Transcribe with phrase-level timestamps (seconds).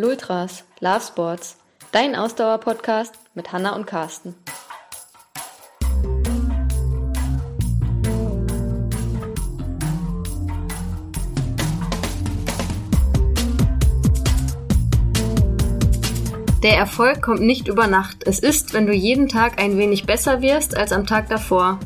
[0.00, 1.56] Lultras, Love Sports,
[1.90, 4.36] dein Ausdauer-Podcast mit Hanna und Carsten.
[16.62, 18.18] Der Erfolg kommt nicht über Nacht.
[18.24, 21.80] Es ist, wenn du jeden Tag ein wenig besser wirst als am Tag davor.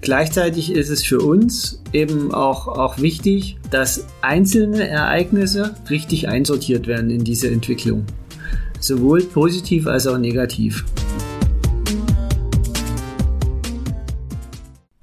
[0.00, 7.10] Gleichzeitig ist es für uns eben auch, auch wichtig, dass einzelne Ereignisse richtig einsortiert werden
[7.10, 8.04] in diese Entwicklung.
[8.78, 10.84] Sowohl positiv als auch negativ.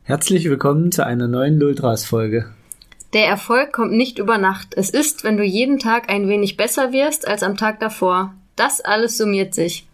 [0.03, 2.45] Herzlich willkommen zu einer neuen Lultras-Folge.
[3.13, 4.75] Der Erfolg kommt nicht über Nacht.
[4.75, 8.35] Es ist, wenn du jeden Tag ein wenig besser wirst als am Tag davor.
[8.55, 9.87] Das alles summiert sich.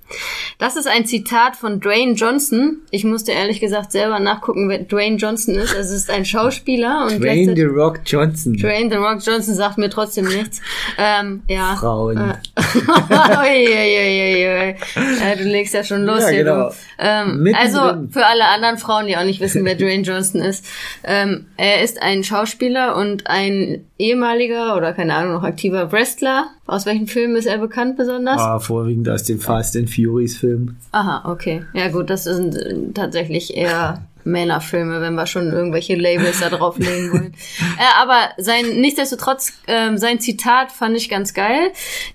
[0.57, 2.79] Das ist ein Zitat von Dwayne Johnson.
[2.91, 5.73] Ich musste ehrlich gesagt selber nachgucken, wer Dwayne Johnson ist.
[5.75, 8.55] Also es ist ein Schauspieler und Dwayne The Rock Johnson.
[8.55, 10.59] Dwayne The Rock Johnson sagt mir trotzdem nichts.
[10.97, 11.77] Ähm, ja.
[11.79, 12.17] Frauen.
[12.17, 12.33] Äh,
[15.21, 16.43] ja, du legst ja schon los ja, hier.
[16.43, 16.71] Genau.
[16.97, 17.79] Ähm, also
[18.11, 20.65] für alle anderen Frauen, die auch nicht wissen, wer Dwayne Johnson ist.
[21.05, 26.47] Ähm, er ist ein Schauspieler und ein ehemaliger oder keine Ahnung noch aktiver Wrestler.
[26.65, 28.39] Aus welchen Filmen ist er bekannt besonders?
[28.39, 30.77] Ah, vorwiegend aus den Fast and Furious Filmen.
[30.91, 31.63] Aha, okay.
[31.73, 37.11] Ja gut, das sind äh, tatsächlich eher Männerfilme, wenn wir schon irgendwelche Labels da drauflegen
[37.11, 37.33] wollen.
[37.77, 41.71] äh, aber sein, nichtsdestotrotz, äh, sein Zitat fand ich ganz geil,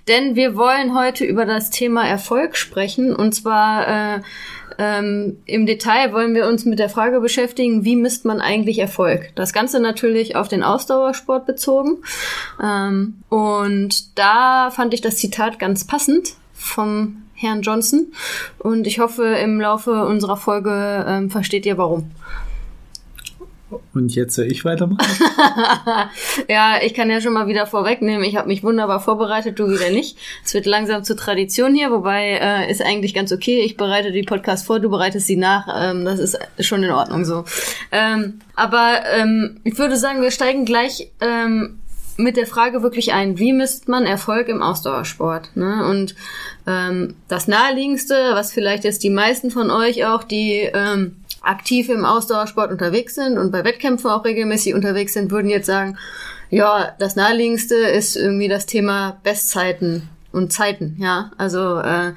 [0.07, 4.21] denn wir wollen heute über das Thema Erfolg sprechen und zwar äh,
[4.77, 9.31] ähm, Im Detail wollen wir uns mit der Frage beschäftigen, wie misst man eigentlich Erfolg?
[9.35, 12.03] Das Ganze natürlich auf den Ausdauersport bezogen.
[12.61, 18.11] Ähm, und da fand ich das Zitat ganz passend vom Herrn Johnson.
[18.59, 22.11] Und ich hoffe, im Laufe unserer Folge ähm, versteht ihr warum.
[23.93, 24.99] Und jetzt soll ich weitermachen?
[26.49, 28.23] ja, ich kann ja schon mal wieder vorwegnehmen.
[28.23, 30.17] Ich habe mich wunderbar vorbereitet, du wieder nicht.
[30.43, 33.61] Es wird langsam zur Tradition hier, wobei äh, ist eigentlich ganz okay.
[33.61, 35.67] Ich bereite die Podcast vor, du bereitest sie nach.
[35.81, 37.45] Ähm, das ist schon in Ordnung so.
[37.91, 41.79] Ähm, aber ähm, ich würde sagen, wir steigen gleich ähm,
[42.17, 45.55] mit der Frage wirklich ein, wie misst man Erfolg im Ausdauersport?
[45.55, 45.85] Ne?
[45.85, 46.15] Und
[46.65, 52.05] ähm, das naheliegendste, was vielleicht jetzt die meisten von euch auch, die ähm, aktiv im
[52.05, 55.97] Ausdauersport unterwegs sind und bei Wettkämpfen auch regelmäßig unterwegs sind, würden jetzt sagen,
[56.49, 61.31] ja, das naheliegendste ist irgendwie das Thema Bestzeiten und Zeiten, ja.
[61.37, 62.13] Also äh,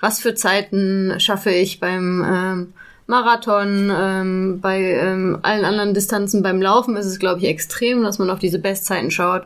[0.00, 2.72] was für Zeiten schaffe ich beim ähm,
[3.06, 8.18] Marathon, ähm, bei ähm, allen anderen Distanzen beim Laufen ist es, glaube ich, extrem, dass
[8.18, 9.42] man auf diese Bestzeiten schaut.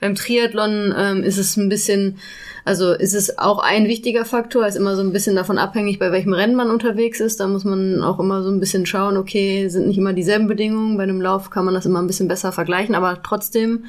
[0.00, 2.18] Beim Triathlon ähm, ist es ein bisschen
[2.66, 6.10] also ist es auch ein wichtiger Faktor, ist immer so ein bisschen davon abhängig, bei
[6.10, 7.38] welchem Rennen man unterwegs ist.
[7.38, 10.96] Da muss man auch immer so ein bisschen schauen, okay, sind nicht immer dieselben Bedingungen.
[10.96, 13.84] Bei einem Lauf kann man das immer ein bisschen besser vergleichen, aber trotzdem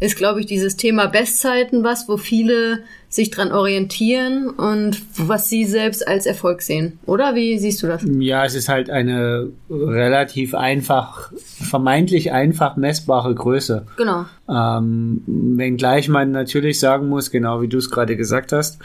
[0.00, 2.80] ist, glaube ich, dieses Thema Bestzeiten was, wo viele
[3.10, 6.98] sich dran orientieren und was sie selbst als Erfolg sehen.
[7.06, 8.02] Oder wie siehst du das?
[8.06, 13.86] Ja, es ist halt eine relativ einfach, vermeintlich einfach messbare Größe.
[13.96, 14.26] Genau.
[14.50, 18.78] Ähm, wenngleich man natürlich sagen muss, genau wie du es gerade gesagt hast,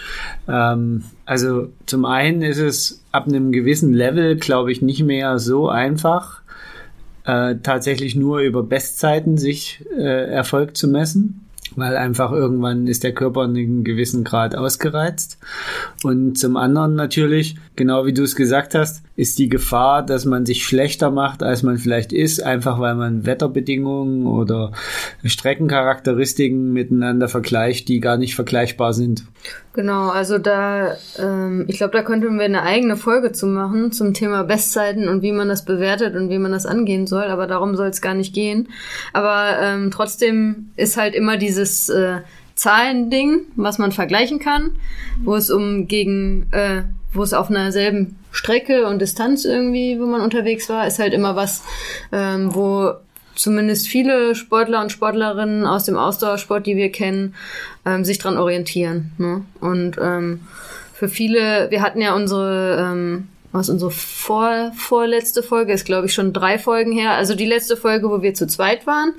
[0.47, 5.67] ähm, also zum einen ist es ab einem gewissen Level, glaube ich, nicht mehr so
[5.67, 6.41] einfach,
[7.25, 11.43] äh, tatsächlich nur über Bestzeiten sich äh, Erfolg zu messen
[11.75, 15.37] weil einfach irgendwann ist der Körper in einem gewissen Grad ausgereizt.
[16.03, 20.45] Und zum anderen natürlich, genau wie du es gesagt hast, ist die Gefahr, dass man
[20.45, 24.71] sich schlechter macht, als man vielleicht ist, einfach weil man Wetterbedingungen oder
[25.23, 29.25] Streckencharakteristiken miteinander vergleicht, die gar nicht vergleichbar sind.
[29.73, 34.13] Genau, also da, ähm, ich glaube, da könnten wir eine eigene Folge zu machen zum
[34.13, 37.75] Thema Bestzeiten und wie man das bewertet und wie man das angehen soll, aber darum
[37.75, 38.69] soll es gar nicht gehen.
[39.13, 42.19] Aber ähm, trotzdem ist halt immer dieses äh,
[42.55, 44.71] Zahlending, was man vergleichen kann,
[45.23, 46.83] wo es um gegen, äh,
[47.13, 51.13] wo es auf einer selben Strecke und Distanz irgendwie, wo man unterwegs war, ist halt
[51.13, 51.63] immer was,
[52.11, 52.93] ähm, wo
[53.35, 57.35] zumindest viele Sportler und Sportlerinnen aus dem Ausdauersport, die wir kennen,
[57.85, 59.11] ähm, sich dran orientieren.
[59.17, 59.43] Ne?
[59.59, 60.41] Und ähm,
[60.93, 66.13] für viele, wir hatten ja unsere, ähm, was unsere vor, vorletzte Folge ist, glaube ich,
[66.13, 67.11] schon drei Folgen her.
[67.11, 69.13] Also die letzte Folge, wo wir zu zweit waren,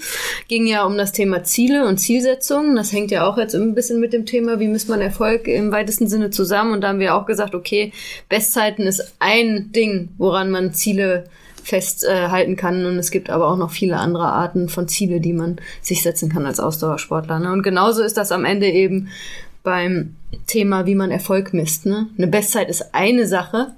[0.49, 2.75] ging ja um das Thema Ziele und Zielsetzungen.
[2.75, 5.71] Das hängt ja auch jetzt ein bisschen mit dem Thema, wie misst man Erfolg im
[5.71, 6.73] weitesten Sinne zusammen.
[6.73, 7.93] Und da haben wir auch gesagt, okay,
[8.29, 11.25] Bestzeiten ist ein Ding, woran man Ziele
[11.63, 12.85] festhalten äh, kann.
[12.87, 16.29] Und es gibt aber auch noch viele andere Arten von Ziele, die man sich setzen
[16.29, 17.39] kann als Ausdauersportler.
[17.39, 17.53] Ne?
[17.53, 19.09] Und genauso ist das am Ende eben
[19.63, 20.17] beim
[20.47, 21.87] Thema, wie man Erfolg misst.
[21.87, 22.09] Ne?
[22.19, 23.73] Eine Bestzeit ist eine Sache,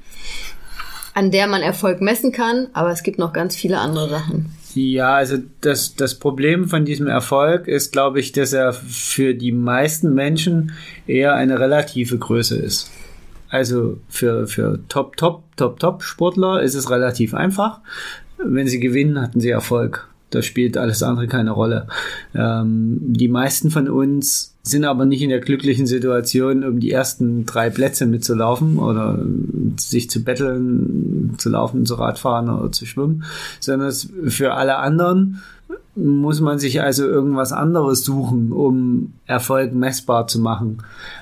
[1.17, 4.51] an der man Erfolg messen kann, aber es gibt noch ganz viele andere Sachen.
[4.75, 9.51] Ja, also das, das Problem von diesem Erfolg ist, glaube ich, dass er für die
[9.51, 10.73] meisten Menschen
[11.07, 12.91] eher eine relative Größe ist.
[13.49, 17.81] Also für, für Top, Top, Top, Top Sportler ist es relativ einfach.
[18.37, 20.11] Wenn sie gewinnen, hatten sie Erfolg.
[20.31, 21.87] Da spielt alles andere keine Rolle.
[22.35, 27.47] Ähm, die meisten von uns sind aber nicht in der glücklichen Situation, um die ersten
[27.47, 29.25] drei Plätze mitzulaufen oder
[29.79, 33.25] sich zu betteln, zu laufen, zu Radfahren oder zu schwimmen,
[33.61, 35.41] sondern für alle anderen
[35.95, 40.79] muss man sich also irgendwas anderes suchen, um Erfolg messbar zu machen.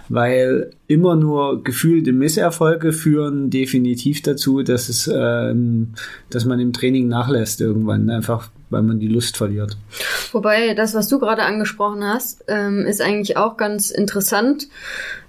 [0.08, 5.90] Weil immer nur gefühlte Misserfolge führen definitiv dazu, dass es, ähm,
[6.30, 9.76] dass man im Training nachlässt irgendwann, einfach weil man die Lust verliert.
[10.32, 14.68] Wobei das, was du gerade angesprochen hast, ähm, ist eigentlich auch ganz interessant.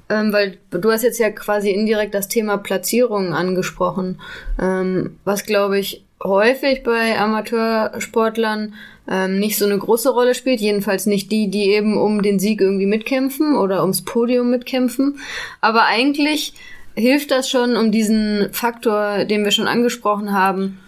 [0.07, 4.21] Ähm, weil du hast jetzt ja quasi indirekt das Thema Platzierung angesprochen,
[4.61, 8.75] ähm, was glaube ich häufig bei Amateursportlern
[9.09, 12.61] ähm, nicht so eine große Rolle spielt, jedenfalls nicht die, die eben um den Sieg
[12.61, 15.19] irgendwie mitkämpfen oder ums Podium mitkämpfen.
[15.61, 16.53] Aber eigentlich
[16.95, 20.79] hilft das schon, um diesen Faktor, den wir schon angesprochen haben,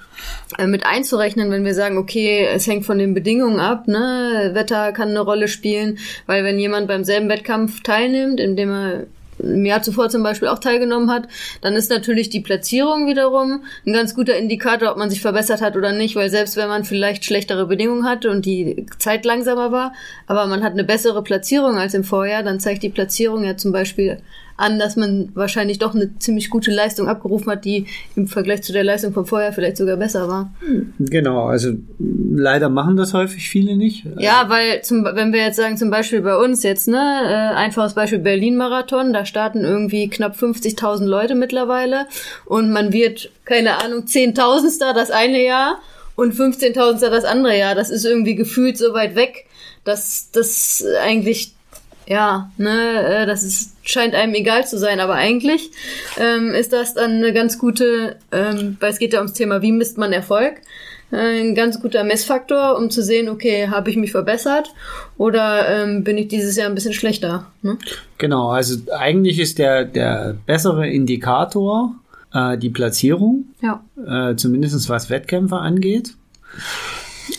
[0.65, 4.51] mit einzurechnen, wenn wir sagen, okay, es hängt von den Bedingungen ab, ne?
[4.53, 9.03] Wetter kann eine Rolle spielen, weil wenn jemand beim selben Wettkampf teilnimmt, indem er
[9.39, 11.27] im Jahr zuvor zum Beispiel auch teilgenommen hat,
[11.61, 15.75] dann ist natürlich die Platzierung wiederum ein ganz guter Indikator, ob man sich verbessert hat
[15.75, 19.93] oder nicht, weil selbst wenn man vielleicht schlechtere Bedingungen hatte und die Zeit langsamer war,
[20.25, 23.71] aber man hat eine bessere Platzierung als im Vorjahr, dann zeigt die Platzierung ja zum
[23.71, 24.17] Beispiel
[24.57, 28.74] an, dass man wahrscheinlich doch eine ziemlich gute Leistung abgerufen hat, die im Vergleich zu
[28.74, 30.51] der Leistung von vorher vielleicht sogar besser war.
[30.98, 34.06] Genau, also leider machen das häufig viele nicht.
[34.18, 37.94] Ja, weil zum, wenn wir jetzt sagen, zum Beispiel bei uns jetzt, ne, äh, einfaches
[37.94, 42.07] Beispiel Berlin-Marathon, da starten irgendwie knapp 50.000 Leute mittlerweile
[42.45, 45.80] und man wird, keine Ahnung, 10.000 das eine Jahr
[46.15, 47.75] und 15.000 das andere Jahr.
[47.75, 49.45] Das ist irgendwie gefühlt so weit weg,
[49.83, 51.54] dass das eigentlich
[52.07, 55.71] ja, ne, äh, das ist, scheint einem egal zu sein, aber eigentlich
[56.18, 59.74] ähm, ist das dann eine ganz gute, ähm, weil es geht ja ums Thema, wie
[59.74, 60.62] misst man Erfolg,
[61.12, 64.74] äh, ein ganz guter Messfaktor, um zu sehen, okay, habe ich mich verbessert
[65.18, 67.48] oder ähm, bin ich dieses Jahr ein bisschen schlechter.
[67.62, 67.77] Ne?
[68.18, 71.94] Genau, also eigentlich ist der, der bessere Indikator
[72.33, 73.83] äh, die Platzierung, ja.
[74.06, 76.13] äh, zumindest was Wettkämpfe angeht.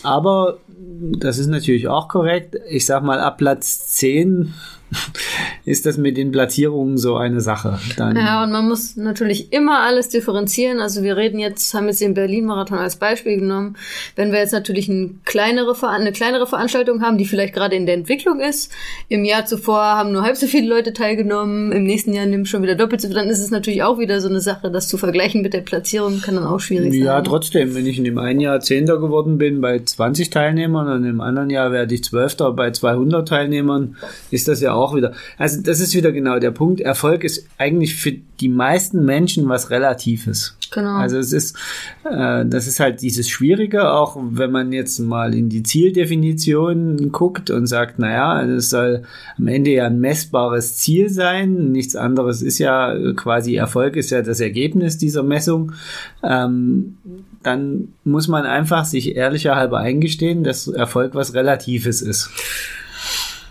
[0.03, 2.55] Aber das ist natürlich auch korrekt.
[2.69, 4.53] Ich sag mal, ab Platz 10
[5.65, 7.79] ist das mit den Platzierungen so eine Sache.
[7.97, 10.79] Dann ja, und man muss natürlich immer alles differenzieren.
[10.79, 13.75] Also wir reden jetzt, haben jetzt den Berlin-Marathon als Beispiel genommen.
[14.15, 17.95] Wenn wir jetzt natürlich eine kleinere, eine kleinere Veranstaltung haben, die vielleicht gerade in der
[17.95, 18.71] Entwicklung ist,
[19.09, 22.63] im Jahr zuvor haben nur halb so viele Leute teilgenommen, im nächsten Jahr nimmt schon
[22.63, 24.97] wieder doppelt so viel, dann ist es natürlich auch wieder so eine Sache, das zu
[24.97, 27.03] vergleichen mit der Platzierung kann dann auch schwierig sein.
[27.03, 31.05] Ja, trotzdem, wenn ich in dem einen Jahr Zehnter geworden bin bei 20 Teilnehmern und
[31.05, 33.97] im anderen Jahr werde ich Zwölfter bei 200 Teilnehmern,
[34.31, 35.13] ist das ja auch auch wieder.
[35.37, 36.81] Also das ist wieder genau der Punkt.
[36.81, 40.55] Erfolg ist eigentlich für die meisten Menschen was Relatives.
[40.71, 40.97] Genau.
[40.97, 41.57] Also es ist,
[42.03, 47.49] äh, das ist halt dieses Schwierige, auch wenn man jetzt mal in die Zieldefinition guckt
[47.49, 49.03] und sagt, naja, es soll
[49.37, 51.71] am Ende ja ein messbares Ziel sein.
[51.71, 55.71] Nichts anderes ist ja quasi Erfolg ist ja das Ergebnis dieser Messung.
[56.23, 56.97] Ähm,
[57.41, 62.29] dann muss man einfach sich ehrlicher halber eingestehen, dass Erfolg was Relatives ist.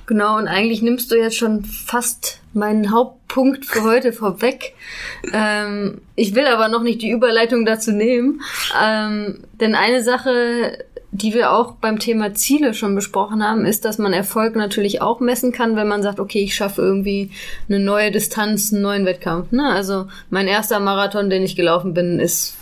[0.09, 4.73] Genau, und eigentlich nimmst du jetzt schon fast meinen Hauptpunkt für heute vorweg.
[5.35, 8.41] Ähm, ich will aber noch nicht die Überleitung dazu nehmen,
[8.83, 10.79] ähm, denn eine Sache,
[11.11, 15.21] die wir auch beim Thema Ziele schon besprochen haben, ist, dass man Erfolg natürlich auch
[15.21, 17.31] messen kann, wenn man sagt, okay, ich schaffe irgendwie
[17.69, 19.53] eine neue Distanz, einen neuen Wettkampf.
[19.53, 19.69] Ne?
[19.69, 22.57] Also mein erster Marathon, den ich gelaufen bin, ist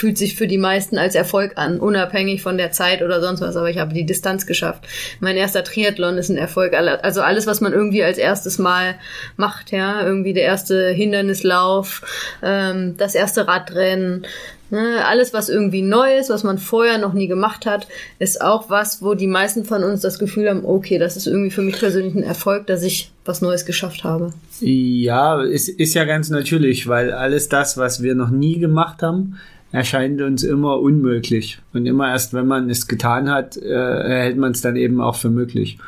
[0.00, 3.54] fühlt sich für die meisten als Erfolg an, unabhängig von der Zeit oder sonst was,
[3.54, 4.86] aber ich habe die Distanz geschafft.
[5.20, 8.94] Mein erster Triathlon ist ein Erfolg, also alles, was man irgendwie als erstes Mal
[9.36, 12.00] macht, ja, irgendwie der erste Hindernislauf,
[12.42, 14.24] ähm, das erste Radrennen,
[14.70, 17.86] ne, alles, was irgendwie neu ist, was man vorher noch nie gemacht hat,
[18.18, 21.50] ist auch was, wo die meisten von uns das Gefühl haben, okay, das ist irgendwie
[21.50, 24.32] für mich persönlich ein Erfolg, dass ich was Neues geschafft habe.
[24.60, 29.36] Ja, es ist ja ganz natürlich, weil alles das, was wir noch nie gemacht haben,
[29.72, 31.58] erscheint uns immer unmöglich.
[31.72, 35.16] Und immer erst, wenn man es getan hat, äh, hält man es dann eben auch
[35.16, 35.78] für möglich.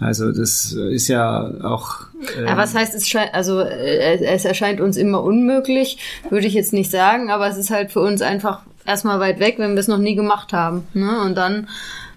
[0.00, 2.06] Also das ist ja auch.
[2.38, 5.98] Äh ja, was heißt es scheint, also äh, es erscheint uns immer unmöglich,
[6.30, 9.56] würde ich jetzt nicht sagen, aber es ist halt für uns einfach erstmal weit weg,
[9.58, 10.86] wenn wir es noch nie gemacht haben.
[10.94, 11.20] Ne?
[11.22, 11.68] Und dann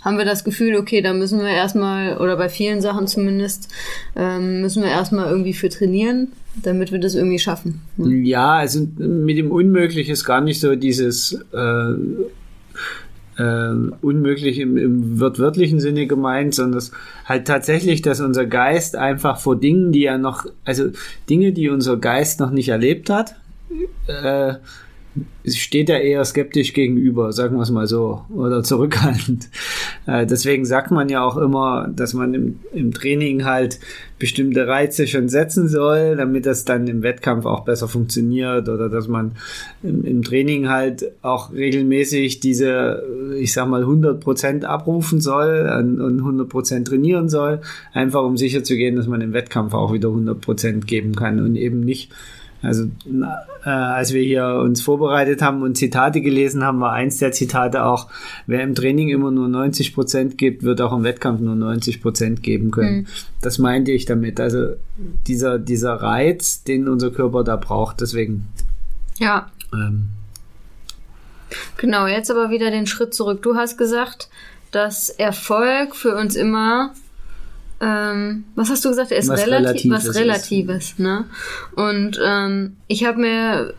[0.03, 3.69] haben wir das Gefühl, okay, da müssen wir erstmal, oder bei vielen Sachen zumindest,
[4.15, 7.81] ähm, müssen wir erstmal irgendwie für trainieren, damit wir das irgendwie schaffen.
[7.97, 8.15] Ne?
[8.17, 11.93] Ja, also mit dem Unmöglich ist gar nicht so dieses, äh,
[13.37, 16.83] äh, unmöglich im, im wortwörtlichen Sinne gemeint, sondern
[17.25, 20.89] halt tatsächlich, dass unser Geist einfach vor Dingen, die er noch, also
[21.29, 23.35] Dinge, die unser Geist noch nicht erlebt hat,
[24.07, 24.55] äh,
[25.45, 29.49] steht er eher skeptisch gegenüber, sagen wir es mal so, oder zurückhaltend.
[30.05, 33.79] Äh, deswegen sagt man ja auch immer, dass man im, im Training halt
[34.19, 39.07] bestimmte Reize schon setzen soll, damit das dann im Wettkampf auch besser funktioniert oder dass
[39.07, 39.31] man
[39.81, 43.01] im, im Training halt auch regelmäßig diese,
[43.39, 47.61] ich sag mal, 100% abrufen soll und 100% trainieren soll,
[47.93, 51.55] einfach um sicher zu gehen, dass man im Wettkampf auch wieder 100% geben kann und
[51.55, 52.11] eben nicht
[52.63, 52.85] also
[53.65, 57.83] äh, als wir hier uns vorbereitet haben und Zitate gelesen haben, war eins der Zitate
[57.83, 58.09] auch,
[58.47, 62.41] wer im Training immer nur 90 Prozent gibt, wird auch im Wettkampf nur 90 Prozent
[62.41, 63.01] geben können.
[63.01, 63.07] Mhm.
[63.41, 64.39] Das meinte ich damit.
[64.39, 64.75] Also
[65.27, 68.47] dieser, dieser Reiz, den unser Körper da braucht, deswegen.
[69.19, 69.51] Ja.
[69.73, 70.07] Ähm,
[71.77, 73.41] genau, jetzt aber wieder den Schritt zurück.
[73.41, 74.29] Du hast gesagt,
[74.71, 76.93] dass Erfolg für uns immer
[77.83, 79.11] ähm, was hast du gesagt?
[79.11, 80.99] Er ist was relativ, Relatives was Relatives, ist.
[80.99, 81.25] ne?
[81.75, 83.73] Und ähm, ich habe mir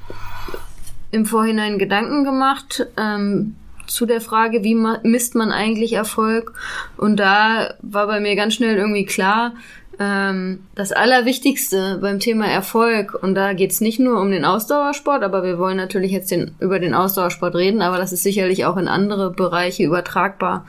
[1.10, 3.54] im Vorhinein Gedanken gemacht ähm,
[3.86, 6.52] zu der Frage, wie misst man eigentlich Erfolg?
[6.96, 9.54] Und da war bei mir ganz schnell irgendwie klar,
[9.98, 15.44] ähm, das Allerwichtigste beim Thema Erfolg, und da geht's nicht nur um den Ausdauersport, aber
[15.44, 18.88] wir wollen natürlich jetzt den, über den Ausdauersport reden, aber das ist sicherlich auch in
[18.88, 20.66] andere Bereiche übertragbar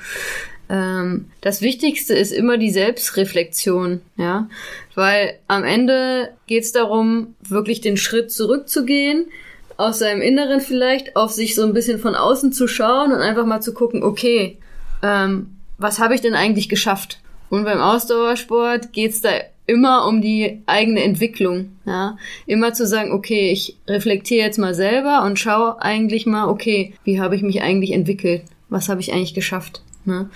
[0.70, 4.50] ähm, das Wichtigste ist immer die Selbstreflexion, ja,
[4.96, 9.28] weil am Ende geht es darum, wirklich den Schritt zurückzugehen,
[9.78, 13.46] aus seinem Inneren vielleicht, auf sich so ein bisschen von außen zu schauen und einfach
[13.46, 14.58] mal zu gucken, okay,
[15.04, 17.20] ähm, was habe ich denn eigentlich geschafft?
[17.50, 19.30] Und beim Ausdauersport geht's da
[19.68, 22.18] immer um die eigene Entwicklung, ja.
[22.46, 27.20] Immer zu sagen, okay, ich reflektiere jetzt mal selber und schaue eigentlich mal, okay, wie
[27.20, 28.44] habe ich mich eigentlich entwickelt?
[28.70, 29.82] Was habe ich eigentlich geschafft?
[30.06, 30.30] Ne?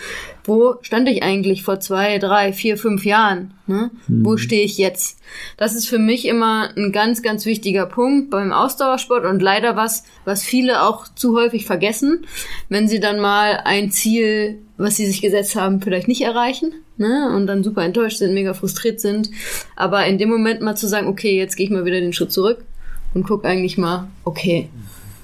[0.43, 3.53] Wo stand ich eigentlich vor zwei, drei, vier, fünf Jahren?
[3.67, 3.91] Ne?
[4.07, 4.25] Mhm.
[4.25, 5.19] Wo stehe ich jetzt?
[5.57, 10.03] Das ist für mich immer ein ganz, ganz wichtiger Punkt beim Ausdauersport und leider was,
[10.25, 12.25] was viele auch zu häufig vergessen,
[12.67, 17.31] wenn sie dann mal ein Ziel, was sie sich gesetzt haben, vielleicht nicht erreichen ne?
[17.35, 19.29] und dann super enttäuscht sind, mega frustriert sind.
[19.75, 22.31] Aber in dem Moment mal zu sagen, okay, jetzt gehe ich mal wieder den Schritt
[22.31, 22.65] zurück
[23.13, 24.69] und guck eigentlich mal, okay,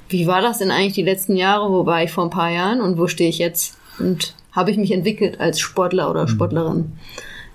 [0.10, 1.72] wie war das denn eigentlich die letzten Jahre?
[1.72, 3.76] Wo war ich vor ein paar Jahren und wo stehe ich jetzt?
[4.00, 6.28] Und habe ich mich entwickelt als Sportler oder mhm.
[6.30, 6.92] Sportlerin.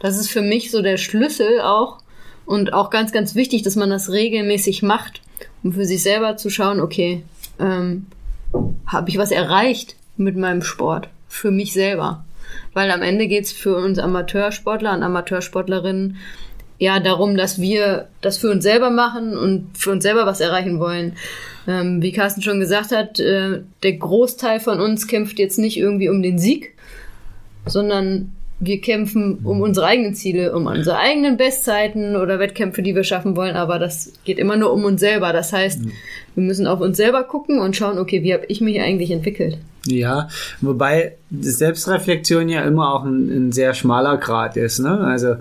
[0.01, 1.99] Das ist für mich so der Schlüssel auch
[2.47, 5.21] und auch ganz, ganz wichtig, dass man das regelmäßig macht,
[5.63, 7.23] um für sich selber zu schauen, okay,
[7.59, 8.07] ähm,
[8.87, 12.25] habe ich was erreicht mit meinem Sport für mich selber?
[12.73, 16.17] Weil am Ende geht's für uns Amateursportler und Amateursportlerinnen
[16.81, 20.81] ja darum, dass wir das für uns selber machen und für uns selber was erreichen
[20.81, 21.13] wollen.
[21.69, 26.09] Ähm, wie Carsten schon gesagt hat, äh, der Großteil von uns kämpft jetzt nicht irgendwie
[26.09, 26.75] um den Sieg,
[27.67, 33.05] sondern wir kämpfen um unsere eigenen Ziele, um unsere eigenen Bestzeiten oder Wettkämpfe, die wir
[33.05, 35.33] schaffen wollen, aber das geht immer nur um uns selber.
[35.33, 35.83] Das heißt,
[36.35, 39.59] wir müssen auf uns selber gucken und schauen, okay, wie habe ich mich eigentlich entwickelt?
[39.87, 40.29] Ja,
[40.61, 44.79] wobei Selbstreflexion ja immer auch ein, ein sehr schmaler Grad ist.
[44.79, 45.01] Ne?
[45.01, 45.37] Also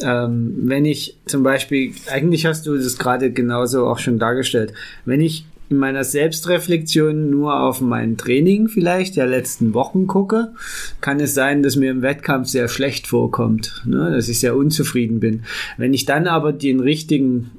[0.00, 4.72] ähm, wenn ich zum Beispiel, eigentlich hast du das gerade genauso auch schon dargestellt,
[5.04, 10.52] wenn ich in meiner Selbstreflexion nur auf mein Training vielleicht der letzten Wochen gucke,
[11.00, 14.10] kann es sein, dass mir im Wettkampf sehr schlecht vorkommt, ne?
[14.14, 15.44] dass ich sehr unzufrieden bin.
[15.78, 17.50] Wenn ich dann aber den richtigen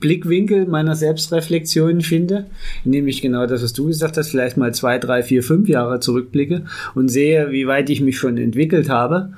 [0.00, 2.46] Blickwinkel meiner Selbstreflexion finde,
[2.84, 6.64] nämlich genau das, was du gesagt hast, vielleicht mal zwei, drei, vier, fünf Jahre zurückblicke
[6.94, 9.34] und sehe, wie weit ich mich schon entwickelt habe,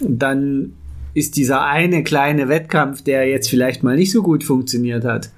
[0.00, 0.72] dann
[1.14, 5.30] ist dieser eine kleine Wettkampf, der jetzt vielleicht mal nicht so gut funktioniert hat,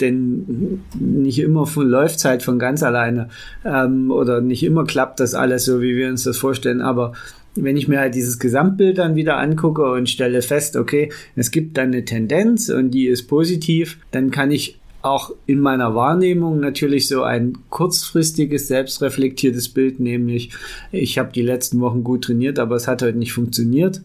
[0.00, 3.28] denn nicht immer läuft es halt von ganz alleine
[3.64, 7.12] ähm, oder nicht immer klappt das alles so, wie wir uns das vorstellen, aber
[7.54, 11.76] wenn ich mir halt dieses Gesamtbild dann wieder angucke und stelle fest, okay, es gibt
[11.76, 17.08] dann eine Tendenz und die ist positiv, dann kann ich auch in meiner Wahrnehmung natürlich
[17.08, 20.50] so ein kurzfristiges, selbstreflektiertes Bild, nämlich
[20.92, 24.00] ich habe die letzten Wochen gut trainiert, aber es hat heute nicht funktioniert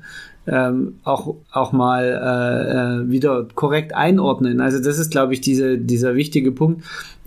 [0.48, 4.62] ähm, auch, auch mal äh, äh, wieder korrekt einordnen.
[4.62, 6.84] Also das ist, glaube ich, diese, dieser wichtige Punkt.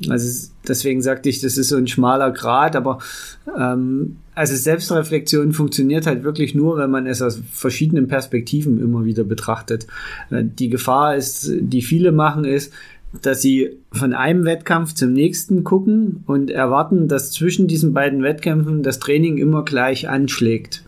[0.08, 2.98] Also deswegen sagte ich, das ist so ein schmaler Grad, aber
[3.58, 9.24] ähm, also Selbstreflexion funktioniert halt wirklich nur, wenn man es aus verschiedenen Perspektiven immer wieder
[9.24, 9.86] betrachtet.
[10.30, 12.72] Äh, die Gefahr ist, die viele machen, ist,
[13.22, 18.82] dass sie von einem Wettkampf zum nächsten gucken und erwarten, dass zwischen diesen beiden Wettkämpfen
[18.82, 20.84] das Training immer gleich anschlägt.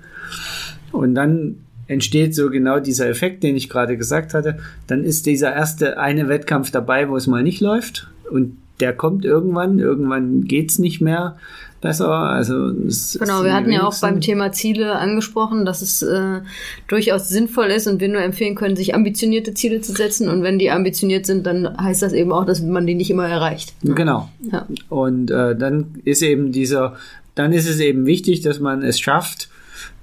[0.93, 4.59] Und dann entsteht so genau dieser Effekt, den ich gerade gesagt hatte.
[4.87, 9.25] Dann ist dieser erste eine Wettkampf dabei, wo es mal nicht läuft und der kommt
[9.25, 11.37] irgendwann, irgendwann geht's nicht mehr.
[11.83, 12.11] besser.
[12.11, 12.73] Also
[13.19, 16.41] genau, wir hatten ja auch beim Thema Ziele angesprochen, dass es äh,
[16.89, 20.31] durchaus sinnvoll ist und wir nur empfehlen können, sich ambitionierte Ziele zu setzen.
[20.31, 23.29] Und wenn die ambitioniert sind, dann heißt das eben auch, dass man die nicht immer
[23.29, 23.75] erreicht.
[23.83, 24.31] Genau.
[24.51, 24.67] Ja.
[24.89, 26.97] Und äh, dann ist eben dieser,
[27.35, 29.51] dann ist es eben wichtig, dass man es schafft,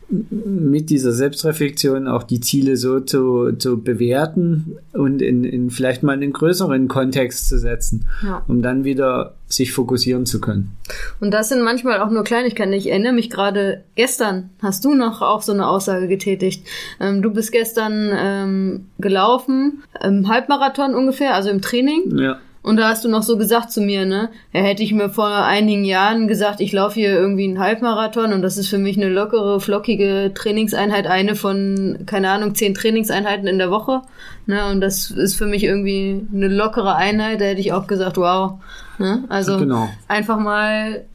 [0.10, 6.14] mit dieser Selbstreflexion auch die Ziele so zu, zu bewerten und in, in vielleicht mal
[6.14, 8.44] einen größeren Kontext zu setzen, ja.
[8.48, 10.76] um dann wieder sich fokussieren zu können.
[11.20, 12.74] Und das sind manchmal auch nur Kleinigkeiten.
[12.74, 16.66] Ich erinnere mich gerade, gestern hast du noch auch so eine Aussage getätigt.
[17.00, 22.18] Ähm, du bist gestern ähm, gelaufen, im Halbmarathon ungefähr, also im Training.
[22.18, 22.40] Ja.
[22.62, 24.30] Und da hast du noch so gesagt zu mir, ne?
[24.52, 28.42] Ja, hätte ich mir vor einigen Jahren gesagt, ich laufe hier irgendwie einen Halbmarathon und
[28.42, 33.60] das ist für mich eine lockere, flockige Trainingseinheit, eine von, keine Ahnung, zehn Trainingseinheiten in
[33.60, 34.02] der Woche.
[34.46, 34.70] Ne?
[34.70, 38.60] Und das ist für mich irgendwie eine lockere Einheit, da hätte ich auch gesagt, wow.
[38.98, 39.24] Ne?
[39.30, 39.88] Also genau.
[40.10, 41.06] einfach mal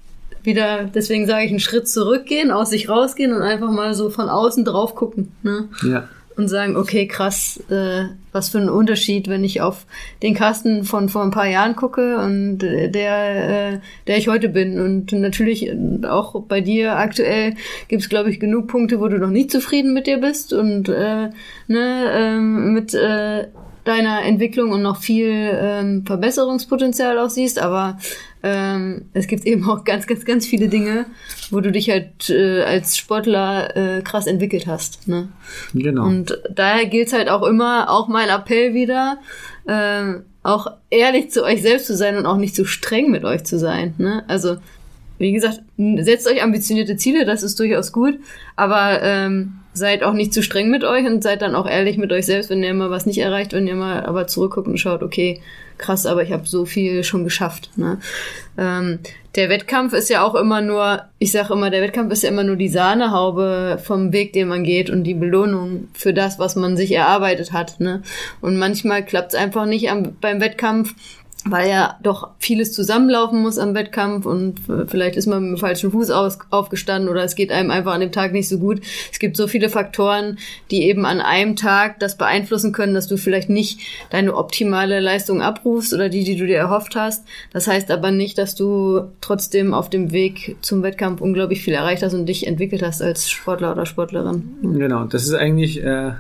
[0.43, 4.31] wieder, deswegen sage ich, einen Schritt zurückgehen, aus sich rausgehen und einfach mal so von
[4.31, 5.33] außen drauf gucken.
[5.43, 5.69] Ne?
[5.87, 6.05] Ja
[6.37, 9.87] und sagen, okay, krass, äh, was für ein Unterschied, wenn ich auf
[10.23, 14.49] den Kasten von vor ein paar Jahren gucke und äh, der, äh, der ich heute
[14.49, 14.81] bin.
[14.81, 15.71] Und natürlich
[16.05, 17.55] auch bei dir aktuell
[17.89, 20.89] gibt es, glaube ich, genug Punkte, wo du noch nicht zufrieden mit dir bist und
[20.89, 21.31] äh,
[21.69, 23.47] ne, ähm, mit äh,
[23.85, 27.99] deiner Entwicklung und noch viel ähm, Verbesserungspotenzial auch siehst, aber
[28.43, 31.07] ähm, es gibt eben auch ganz, ganz, ganz viele Dinge,
[31.51, 35.09] wo du dich halt äh, als Sportler äh, krass entwickelt hast.
[35.09, 35.29] Ne?
[35.73, 36.05] Genau.
[36.05, 39.19] Und daher gilt halt auch immer, auch mein Appell wieder,
[39.67, 43.45] äh, auch ehrlich zu euch selbst zu sein und auch nicht zu streng mit euch
[43.45, 43.95] zu sein.
[43.97, 44.25] Ne?
[44.29, 44.57] Also,
[45.19, 48.19] wie gesagt, setzt euch ambitionierte Ziele, das ist durchaus gut,
[48.57, 52.13] aber ähm, seid auch nicht zu streng mit euch und seid dann auch ehrlich mit
[52.13, 55.03] euch selbst, wenn ihr mal was nicht erreicht, wenn ihr mal aber zurückguckt und schaut,
[55.03, 55.41] okay,
[55.79, 57.71] krass, aber ich habe so viel schon geschafft.
[57.77, 57.99] Ne?
[58.57, 59.01] Ähm,
[59.35, 62.45] der Wettkampf ist ja auch immer nur, ich sage immer, der Wettkampf ist ja immer
[62.45, 66.77] nur die Sahnehaube vom Weg, den man geht und die Belohnung für das, was man
[66.77, 67.81] sich erarbeitet hat.
[67.81, 68.03] Ne?
[68.41, 70.95] Und manchmal klappt es einfach nicht am, beim Wettkampf
[71.47, 75.91] weil ja doch vieles zusammenlaufen muss am Wettkampf und vielleicht ist man mit dem falschen
[75.91, 78.81] Fuß aus, aufgestanden oder es geht einem einfach an dem Tag nicht so gut.
[79.13, 80.39] Es gibt so viele Faktoren,
[80.71, 83.81] die eben an einem Tag das beeinflussen können, dass du vielleicht nicht
[84.11, 87.27] deine optimale Leistung abrufst oder die, die du dir erhofft hast.
[87.53, 92.03] Das heißt aber nicht, dass du trotzdem auf dem Weg zum Wettkampf unglaublich viel erreicht
[92.03, 94.55] hast und dich entwickelt hast als Sportler oder Sportlerin.
[94.63, 96.13] Genau, das ist eigentlich, äh,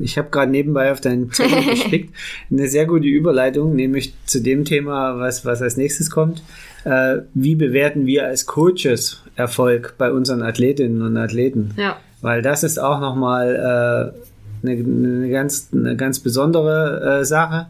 [0.00, 2.14] ich habe gerade nebenbei auf deinen Zettel gespickt,
[2.50, 6.42] eine sehr gute Überleitung, nämlich zu dem Thema, was, was als nächstes kommt.
[6.84, 11.74] Äh, wie bewerten wir als Coaches Erfolg bei unseren Athletinnen und Athleten?
[11.76, 11.96] Ja.
[12.20, 14.14] Weil das ist auch nochmal
[14.62, 17.66] äh, eine, eine, ganz, eine ganz besondere äh, Sache.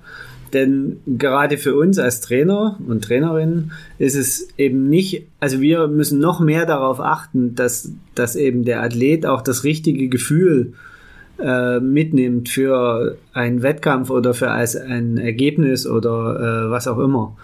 [0.53, 6.21] Denn gerade für uns als Trainer und Trainerinnen ist es eben nicht, also wir müssen
[6.21, 10.94] noch mehr darauf achten, dass, dass eben der Athlet auch das richtige Gefühl äh,
[11.37, 17.37] mitnimmt für einen Wettkampf oder für ein Ergebnis oder äh, was auch immer.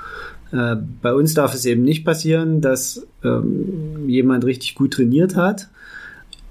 [0.53, 5.68] Äh, bei uns darf es eben nicht passieren, dass ähm, jemand richtig gut trainiert hat.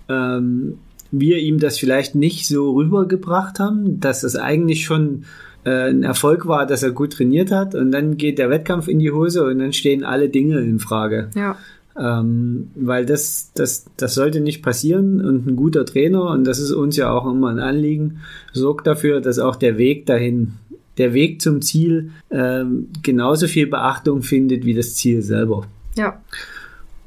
[0.08, 0.80] Ähm,
[1.12, 5.25] wir ihm das vielleicht nicht so rübergebracht haben, dass es eigentlich schon
[5.65, 8.99] äh, ein Erfolg war, dass er gut trainiert hat und dann geht der Wettkampf in
[8.99, 11.30] die Hose und dann stehen alle Dinge in Frage.
[11.36, 11.58] Ja.
[11.99, 16.71] Ähm, weil das, das, das sollte nicht passieren und ein guter Trainer, und das ist
[16.71, 18.21] uns ja auch immer ein Anliegen,
[18.53, 20.53] sorgt dafür, dass auch der Weg dahin,
[20.97, 25.65] der Weg zum Ziel ähm, genauso viel Beachtung findet wie das Ziel selber.
[25.95, 26.21] Ja.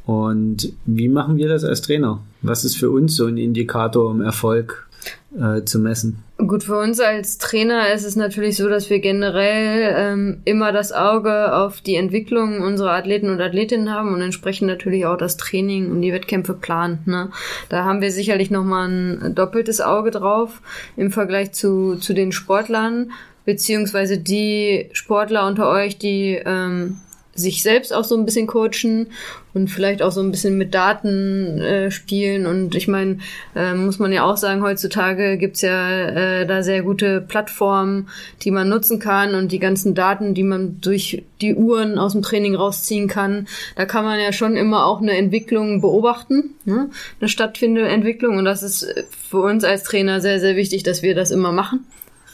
[0.05, 2.21] Und wie machen wir das als Trainer?
[2.43, 4.89] Was ist für uns so ein Indikator, um Erfolg
[5.39, 6.23] äh, zu messen?
[6.39, 10.93] Gut, für uns als Trainer ist es natürlich so, dass wir generell ähm, immer das
[10.93, 15.91] Auge auf die Entwicklung unserer Athleten und Athletinnen haben und entsprechend natürlich auch das Training
[15.91, 17.01] und die Wettkämpfe planen.
[17.07, 17.31] Ne?
[17.69, 20.61] Da haben wir sicherlich nochmal ein doppeltes Auge drauf
[20.97, 23.13] im Vergleich zu, zu den Sportlern,
[23.45, 27.01] beziehungsweise die Sportler unter euch, die ähm,
[27.35, 29.07] sich selbst auch so ein bisschen coachen
[29.55, 32.47] und vielleicht auch so ein bisschen mit Daten äh, spielen.
[32.47, 33.19] Und ich meine,
[33.55, 38.09] äh, muss man ja auch sagen, heutzutage gibt's ja äh, da sehr gute Plattformen,
[38.43, 42.23] die man nutzen kann und die ganzen Daten, die man durch die Uhren aus dem
[42.23, 43.47] Training rausziehen kann.
[43.77, 46.91] Da kann man ja schon immer auch eine Entwicklung beobachten, ne?
[47.21, 48.37] eine stattfindende Entwicklung.
[48.37, 51.87] Und das ist für uns als Trainer sehr, sehr wichtig, dass wir das immer machen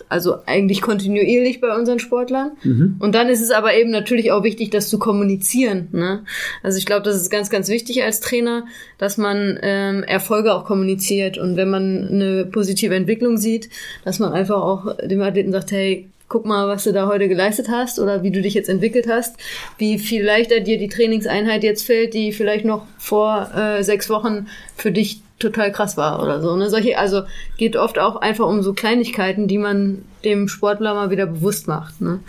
[0.09, 2.53] also eigentlich kontinuierlich bei unseren Sportlern.
[2.62, 2.97] Mhm.
[2.99, 5.88] Und dann ist es aber eben natürlich auch wichtig, das zu kommunizieren.
[5.92, 6.25] Ne?
[6.62, 8.66] Also ich glaube, das ist ganz, ganz wichtig als Trainer,
[8.99, 13.68] dass man ähm, Erfolge auch kommuniziert und wenn man eine positive Entwicklung sieht,
[14.05, 17.68] dass man einfach auch dem Athleten sagt, hey, guck mal, was du da heute geleistet
[17.71, 19.37] hast oder wie du dich jetzt entwickelt hast,
[19.79, 24.47] wie viel leichter dir die Trainingseinheit jetzt fällt, die vielleicht noch vor äh, sechs Wochen
[24.77, 26.57] für dich total krass war oder so.
[26.57, 26.70] Ne?
[26.70, 27.22] Solche, also
[27.57, 32.01] geht oft auch einfach um so Kleinigkeiten, die man dem Sportler mal wieder bewusst macht.
[32.01, 32.20] Ne?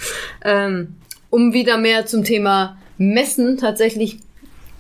[0.44, 0.96] Ähm,
[1.30, 4.20] um wieder mehr zum Thema Messen tatsächlich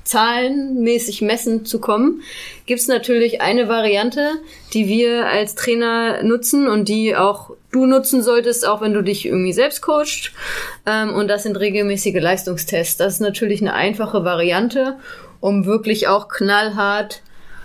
[0.03, 2.23] zahlenmäßig messen zu kommen,
[2.65, 4.31] gibt's natürlich eine Variante,
[4.73, 9.27] die wir als Trainer nutzen und die auch du nutzen solltest, auch wenn du dich
[9.27, 10.31] irgendwie selbst coachst.
[10.87, 12.97] Ähm, und das sind regelmäßige Leistungstests.
[12.97, 14.97] Das ist natürlich eine einfache Variante,
[15.41, 17.21] um wirklich auch knallhart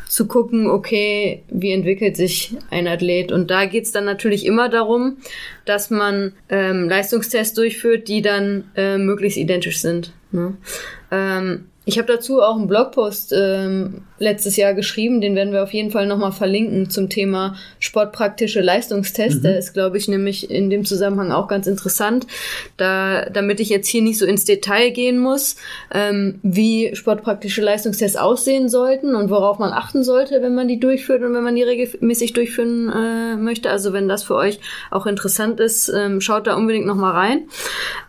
[0.09, 3.33] zu gucken, okay, wie entwickelt sich ein Athlet.
[3.33, 5.19] Und da geht's dann natürlich immer darum,
[5.65, 10.13] dass man ähm, Leistungstests durchführt, die dann äh, möglichst identisch sind.
[10.31, 10.57] Ne?
[11.11, 15.75] Ähm, ich habe dazu auch einen Blogpost ähm, letztes Jahr geschrieben, den werden wir auf
[15.75, 19.39] jeden Fall nochmal verlinken zum Thema sportpraktische Leistungstest.
[19.39, 19.43] Mhm.
[19.43, 22.27] Der ist, glaube ich, nämlich in dem Zusammenhang auch ganz interessant,
[22.79, 25.57] da, damit ich jetzt hier nicht so ins Detail gehen muss,
[25.93, 31.23] ähm, wie sportpraktische Leistungstests aussehen sollten und worauf man achten sollte, wenn man die durchführt
[31.23, 33.69] und wenn man die regelmäßig durchführen äh, möchte.
[33.69, 34.59] Also wenn das für euch
[34.91, 37.49] auch interessant ist, ähm, schaut da unbedingt nochmal rein.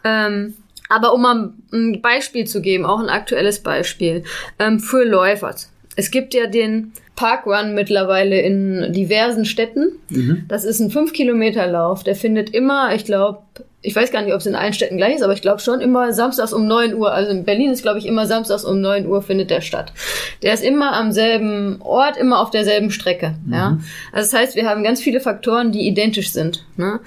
[0.05, 0.53] Ähm,
[0.89, 4.23] aber um mal ein Beispiel zu geben, auch ein aktuelles Beispiel,
[4.59, 5.55] ähm, für Läufer.
[5.95, 9.93] Es gibt ja den Parkrun mittlerweile in diversen Städten.
[10.09, 10.43] Mhm.
[10.47, 12.03] Das ist ein 5-Kilometer-Lauf.
[12.03, 13.39] Der findet immer, ich glaube,
[13.85, 15.79] ich weiß gar nicht, ob es in allen Städten gleich ist, aber ich glaube schon
[15.79, 17.13] immer samstags um 9 Uhr.
[17.13, 19.93] Also in Berlin ist, glaube ich, immer samstags um 9 Uhr findet der statt.
[20.41, 23.35] Der ist immer am selben Ort, immer auf derselben Strecke.
[23.45, 23.53] Mhm.
[23.53, 23.77] Ja?
[24.11, 26.65] Also das heißt, wir haben ganz viele Faktoren, die identisch sind.
[26.77, 26.99] Ne?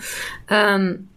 [0.48, 1.08] Ähm,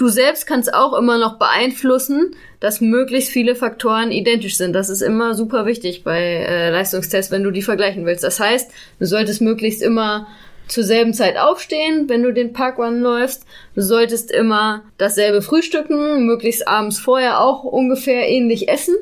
[0.00, 4.72] Du selbst kannst auch immer noch beeinflussen, dass möglichst viele Faktoren identisch sind.
[4.72, 8.24] Das ist immer super wichtig bei äh, Leistungstests, wenn du die vergleichen willst.
[8.24, 10.26] Das heißt, du solltest möglichst immer
[10.68, 13.44] zur selben Zeit aufstehen, wenn du den Parkrun läufst.
[13.74, 18.94] Du solltest immer dasselbe frühstücken, möglichst abends vorher auch ungefähr ähnlich essen.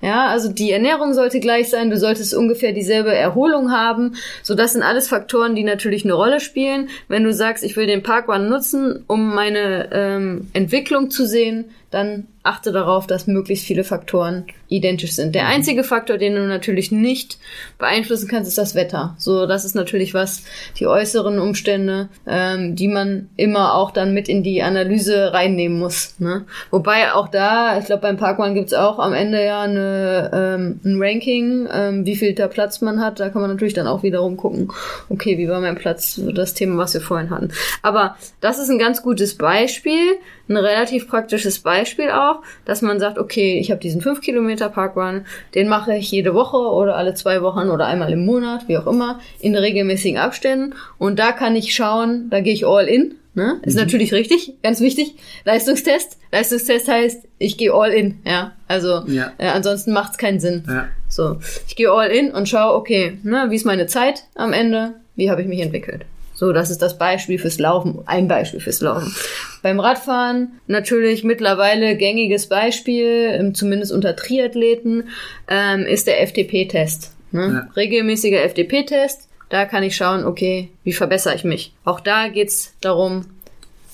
[0.00, 4.16] Ja, also die Ernährung sollte gleich sein, du solltest ungefähr dieselbe Erholung haben.
[4.42, 6.88] So, das sind alles Faktoren, die natürlich eine Rolle spielen.
[7.08, 12.26] Wenn du sagst, ich will den Parkrun nutzen, um meine ähm, Entwicklung zu sehen, dann
[12.42, 15.34] achte darauf, dass möglichst viele Faktoren identisch sind.
[15.34, 15.50] Der mhm.
[15.50, 17.38] einzige Faktor, den du natürlich nicht
[17.78, 19.14] beeinflussen kannst, ist das Wetter.
[19.18, 20.42] So, das ist natürlich was,
[20.78, 26.14] die äußeren Umstände, ähm, die man immer auch dann mit in die Analyse reinnehmen muss.
[26.18, 26.44] Ne?
[26.70, 31.02] Wobei auch da, ich glaube beim Parkrun gibt's auch am Ende ja eine, ähm, ein
[31.02, 33.20] Ranking, ähm, wie viel da Platz man hat.
[33.20, 34.72] Da kann man natürlich dann auch wiederum gucken,
[35.08, 37.50] okay, wie war mein Platz, das Thema, was wir vorhin hatten.
[37.82, 40.16] Aber das ist ein ganz gutes Beispiel,
[40.48, 45.24] ein relativ praktisches Beispiel auch, dass man sagt, okay, ich habe diesen 5 Kilometer Parkrun,
[45.54, 48.86] den mache ich jede Woche oder alle zwei Wochen oder einmal im Monat, wie auch
[48.86, 50.74] immer, in regelmäßigen Abständen.
[50.98, 53.16] Und da kann ich schauen, da gehe ich all in.
[53.34, 53.60] Ne?
[53.62, 53.80] Ist mhm.
[53.80, 55.14] natürlich richtig, ganz wichtig.
[55.44, 56.18] Leistungstest.
[56.30, 58.20] Leistungstest heißt, ich gehe all in.
[58.24, 59.32] Ja, also ja.
[59.38, 60.64] Äh, ansonsten macht es keinen Sinn.
[60.68, 60.88] Ja.
[61.08, 64.94] So, ich gehe all in und schaue, okay, ne, wie ist meine Zeit am Ende?
[65.16, 66.06] Wie habe ich mich entwickelt?
[66.34, 69.14] So, das ist das Beispiel fürs Laufen, ein Beispiel fürs Laufen.
[69.62, 75.08] Beim Radfahren natürlich mittlerweile gängiges Beispiel, ähm, zumindest unter Triathleten,
[75.48, 77.12] ähm, ist der FTP-Test.
[77.30, 77.64] Ne?
[77.66, 77.72] Ja.
[77.76, 79.28] Regelmäßiger FTP-Test.
[79.54, 81.72] Da kann ich schauen, okay, wie verbessere ich mich.
[81.84, 83.26] Auch da geht's darum,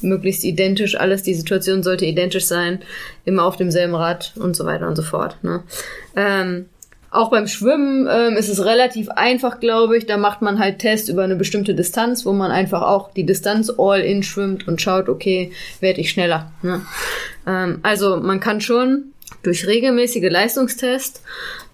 [0.00, 2.78] möglichst identisch alles, die Situation sollte identisch sein,
[3.26, 5.36] immer auf demselben Rad und so weiter und so fort.
[5.42, 5.62] Ne?
[6.16, 6.64] Ähm,
[7.10, 10.06] auch beim Schwimmen ähm, ist es relativ einfach, glaube ich.
[10.06, 13.70] Da macht man halt Tests über eine bestimmte Distanz, wo man einfach auch die Distanz
[13.76, 16.52] all in schwimmt und schaut, okay, werde ich schneller.
[16.62, 16.80] Ne?
[17.46, 21.22] Ähm, also man kann schon durch regelmäßige Leistungstests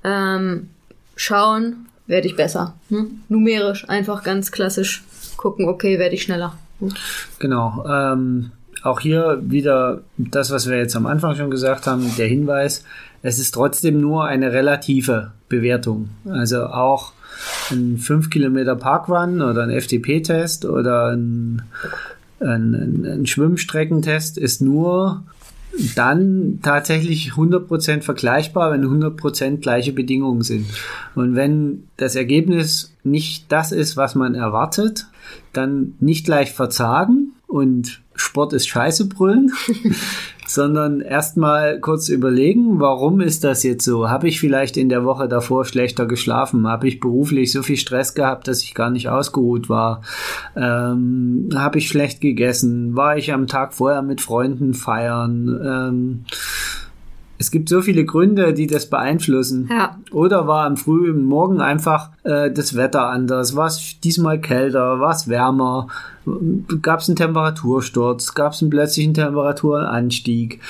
[0.02, 0.70] ähm,
[1.14, 2.74] schauen, werde ich besser.
[2.88, 3.06] Ne?
[3.28, 5.04] Numerisch einfach ganz klassisch
[5.36, 6.56] gucken, okay, werde ich schneller.
[6.80, 6.90] Ne?
[7.38, 7.84] Genau.
[7.88, 12.84] Ähm, auch hier wieder das, was wir jetzt am Anfang schon gesagt haben, der Hinweis,
[13.22, 16.10] es ist trotzdem nur eine relative Bewertung.
[16.28, 17.12] Also auch
[17.70, 21.62] ein 5 Kilometer Parkrun oder ein FTP-Test oder ein,
[22.40, 25.24] ein, ein Schwimmstreckentest ist nur
[25.94, 30.66] dann tatsächlich 100% vergleichbar, wenn 100% gleiche Bedingungen sind.
[31.14, 35.06] Und wenn das Ergebnis nicht das ist, was man erwartet,
[35.52, 39.52] dann nicht gleich verzagen und Sport ist scheiße brüllen,
[40.46, 44.08] sondern erstmal kurz überlegen, warum ist das jetzt so?
[44.08, 46.66] Habe ich vielleicht in der Woche davor schlechter geschlafen?
[46.66, 50.02] Habe ich beruflich so viel Stress gehabt, dass ich gar nicht ausgeruht war?
[50.54, 52.96] Ähm, Habe ich schlecht gegessen?
[52.96, 55.60] War ich am Tag vorher mit Freunden feiern?
[55.64, 56.24] Ähm,
[57.38, 59.68] Es gibt so viele Gründe, die das beeinflussen.
[59.70, 59.98] Ja.
[60.10, 63.54] Oder war am frühen Morgen einfach äh, das Wetter anders?
[63.56, 65.00] War es diesmal kälter?
[65.00, 65.88] War es wärmer?
[66.82, 68.34] Gab es einen Temperatursturz?
[68.34, 70.60] Gab es einen plötzlichen Temperaturanstieg?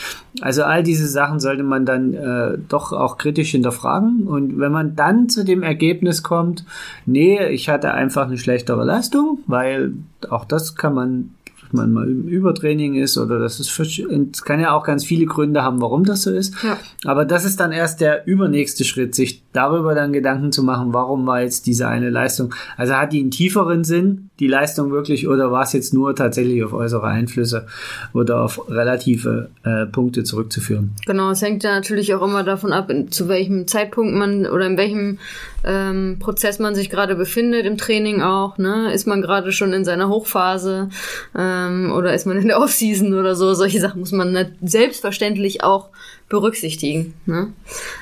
[0.41, 4.27] Also all diese Sachen sollte man dann äh, doch auch kritisch hinterfragen.
[4.27, 6.65] Und wenn man dann zu dem Ergebnis kommt,
[7.07, 9.95] nee, ich hatte einfach eine schlechtere Leistung, weil
[10.29, 11.31] auch das kann man
[11.73, 15.63] man mal im Übertraining ist oder dass es es kann ja auch ganz viele Gründe
[15.63, 16.55] haben, warum das so ist.
[16.63, 16.79] Ja.
[17.05, 21.27] Aber das ist dann erst der übernächste Schritt, sich darüber dann Gedanken zu machen, warum
[21.27, 22.55] war jetzt diese eine Leistung.
[22.77, 26.63] Also hat die einen tieferen Sinn, die Leistung wirklich, oder war es jetzt nur tatsächlich
[26.63, 27.67] auf äußere Einflüsse
[28.13, 30.93] oder auf relative äh, Punkte zurückzuführen?
[31.07, 34.67] Genau, es hängt ja natürlich auch immer davon ab, in, zu welchem Zeitpunkt man oder
[34.67, 35.19] in welchem
[35.65, 38.59] ähm, Prozess man sich gerade befindet im Training auch.
[38.59, 38.93] Ne?
[38.93, 40.91] Ist man gerade schon in seiner Hochphase
[41.37, 43.55] ähm, oder ist man in der Offseason oder so?
[43.55, 45.89] Solche Sachen muss man selbstverständlich auch
[46.29, 47.15] berücksichtigen.
[47.27, 47.53] Ne?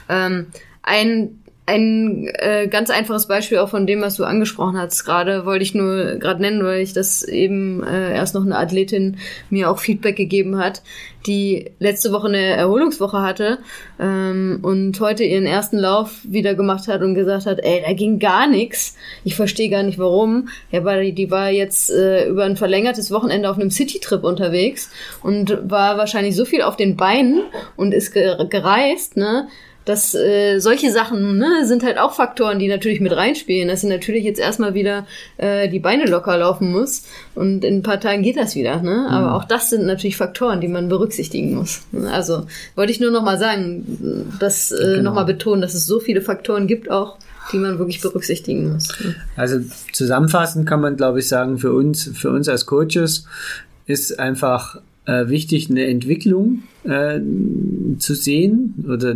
[0.08, 0.46] Ähm,
[0.82, 5.04] ein ein äh, ganz einfaches Beispiel auch von dem, was du angesprochen hast.
[5.04, 9.16] Gerade wollte ich nur gerade nennen, weil ich das eben äh, erst noch eine Athletin
[9.48, 10.82] mir auch Feedback gegeben hat,
[11.26, 13.60] die letzte Woche eine Erholungswoche hatte
[13.98, 18.18] ähm, und heute ihren ersten Lauf wieder gemacht hat und gesagt hat, ey, da ging
[18.18, 18.96] gar nichts.
[19.24, 20.50] Ich verstehe gar nicht warum.
[20.70, 24.90] Ja, weil die war jetzt äh, über ein verlängertes Wochenende auf einem City-Trip unterwegs
[25.22, 27.44] und war wahrscheinlich so viel auf den Beinen
[27.76, 29.48] und ist gereist, ne?
[29.84, 33.88] Dass äh, solche Sachen ne, sind halt auch Faktoren, die natürlich mit reinspielen, dass sie
[33.88, 38.22] natürlich jetzt erstmal wieder äh, die Beine locker laufen muss und in ein paar Tagen
[38.22, 38.80] geht das wieder.
[38.82, 39.06] Ne?
[39.10, 39.32] Aber mhm.
[39.34, 41.82] auch das sind natürlich Faktoren, die man berücksichtigen muss.
[42.10, 45.02] Also wollte ich nur nochmal sagen, das äh, genau.
[45.02, 47.18] nochmal betonen, dass es so viele Faktoren gibt auch,
[47.52, 48.88] die man wirklich berücksichtigen muss.
[49.36, 49.60] Also
[49.92, 53.26] zusammenfassend kann man, glaube ich, sagen, für uns, für uns als Coaches
[53.86, 57.20] ist einfach äh, wichtig, eine Entwicklung äh,
[57.98, 59.14] zu sehen oder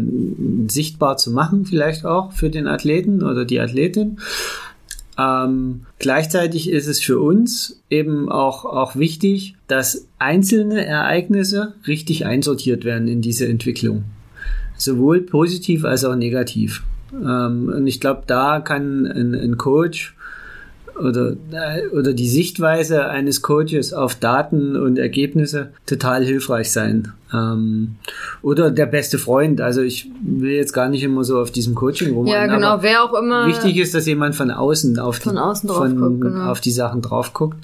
[0.69, 4.19] sichtbar zu machen, vielleicht auch für den Athleten oder die Athletin.
[5.19, 12.85] Ähm, gleichzeitig ist es für uns eben auch, auch wichtig, dass einzelne Ereignisse richtig einsortiert
[12.85, 14.05] werden in diese Entwicklung.
[14.77, 16.85] Sowohl positiv als auch negativ.
[17.13, 20.15] Ähm, und ich glaube, da kann ein, ein Coach
[20.99, 21.35] oder,
[21.93, 27.13] oder die Sichtweise eines Coaches auf Daten und Ergebnisse total hilfreich sein.
[27.33, 27.97] Ähm,
[28.43, 29.61] oder der beste Freund.
[29.61, 32.27] Also ich will jetzt gar nicht immer so auf diesem Coaching rum.
[32.27, 33.47] Ja, genau, wer auch immer.
[33.47, 36.51] Wichtig ist, dass jemand von außen auf, von die, außen von, guckt, genau.
[36.51, 37.59] auf die Sachen drauf guckt,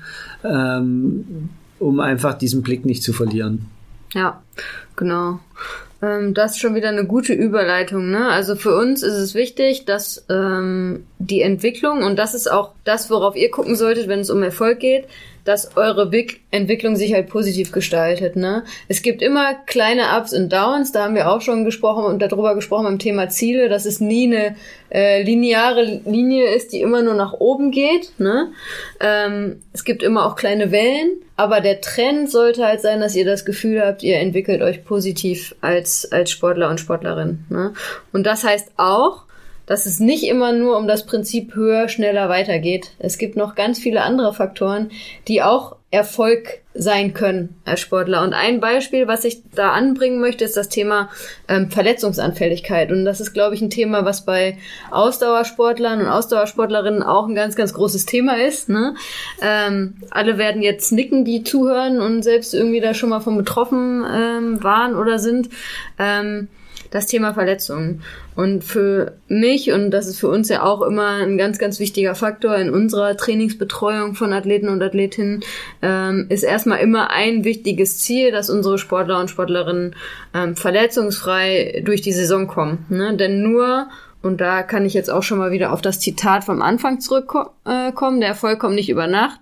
[0.45, 3.67] ähm, um einfach diesen Blick nicht zu verlieren.
[4.15, 4.43] Ja,
[4.97, 5.41] genau.
[6.01, 8.11] Ähm, das ist schon wieder eine gute Überleitung.
[8.11, 8.29] Ne?
[8.29, 13.11] Also für uns ist es wichtig, dass ähm, die Entwicklung, und das ist auch das,
[13.11, 15.07] worauf ihr gucken solltet, wenn es um Erfolg geht,
[15.45, 18.37] dass eure Big Entwicklung sich halt positiv gestaltet.
[18.37, 18.65] Ne?
[18.89, 22.55] Es gibt immer kleine Ups und Downs, da haben wir auch schon gesprochen und darüber
[22.55, 24.57] gesprochen beim Thema Ziele, dass es nie eine
[24.91, 28.13] äh, lineare Linie ist, die immer nur nach oben geht.
[28.19, 28.53] Ne?
[29.01, 33.25] Ähm, es gibt immer auch kleine Wellen, aber der Trend sollte halt sein, dass ihr
[33.25, 37.45] das Gefühl habt, ihr entwickelt euch positiv als, als Sportler und Sportlerin.
[37.51, 37.75] Ne?
[38.13, 39.24] Und das heißt auch,
[39.67, 42.93] dass es nicht immer nur um das Prinzip höher, schneller weitergeht.
[42.99, 44.91] Es gibt noch ganz viele andere Faktoren,
[45.29, 48.23] die auch Erfolg sein können als Sportler.
[48.23, 51.09] Und ein Beispiel, was ich da anbringen möchte, ist das Thema
[51.47, 52.91] ähm, Verletzungsanfälligkeit.
[52.91, 54.59] Und das ist, glaube ich, ein Thema, was bei
[54.91, 58.69] Ausdauersportlern und Ausdauersportlerinnen auch ein ganz, ganz großes Thema ist.
[58.69, 58.97] Ne?
[59.41, 64.05] Ähm, alle werden jetzt nicken, die zuhören und selbst irgendwie da schon mal von betroffen
[64.13, 65.49] ähm, waren oder sind.
[66.01, 66.49] Ähm,
[66.95, 68.03] das Thema Verletzungen.
[68.37, 72.15] Und für mich, und das ist für uns ja auch immer ein ganz, ganz wichtiger
[72.15, 75.43] Faktor in unserer Trainingsbetreuung von Athleten und Athletinnen,
[75.83, 79.97] ähm, ist erstmal immer ein wichtiges Ziel, dass unsere Sportler und Sportlerinnen
[80.35, 82.87] ähm, verletzungsfrei durch die Saison kommen.
[82.89, 83.17] Ne?
[83.17, 83.89] Denn nur
[84.25, 88.21] und da kann ich jetzt auch schon mal wieder auf das Zitat vom Anfang zurückkommen.
[88.21, 89.39] Der Erfolg kommt nicht über Nacht.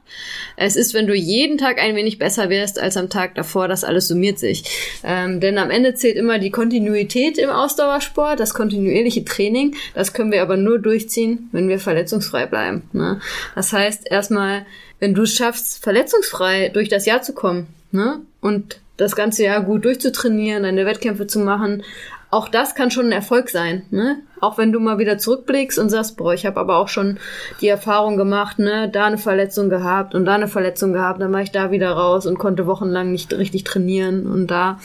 [0.56, 3.84] Es ist, wenn du jeden Tag ein wenig besser wärst als am Tag davor, das
[3.84, 4.64] alles summiert sich.
[5.04, 9.76] Ähm, denn am Ende zählt immer die Kontinuität im Ausdauersport, das kontinuierliche Training.
[9.94, 12.82] Das können wir aber nur durchziehen, wenn wir verletzungsfrei bleiben.
[12.92, 13.20] Ne?
[13.54, 14.66] Das heißt, erstmal,
[14.98, 18.20] wenn du es schaffst, verletzungsfrei durch das Jahr zu kommen ne?
[18.40, 21.84] und das ganze Jahr gut durchzutrainieren, deine Wettkämpfe zu machen,
[22.32, 24.18] auch das kann schon ein Erfolg sein, ne?
[24.42, 27.18] Auch wenn du mal wieder zurückblickst und sagst, boah, ich habe aber auch schon
[27.60, 31.42] die Erfahrung gemacht, ne, da eine Verletzung gehabt und da eine Verletzung gehabt, dann war
[31.42, 34.80] ich da wieder raus und konnte wochenlang nicht richtig trainieren und da.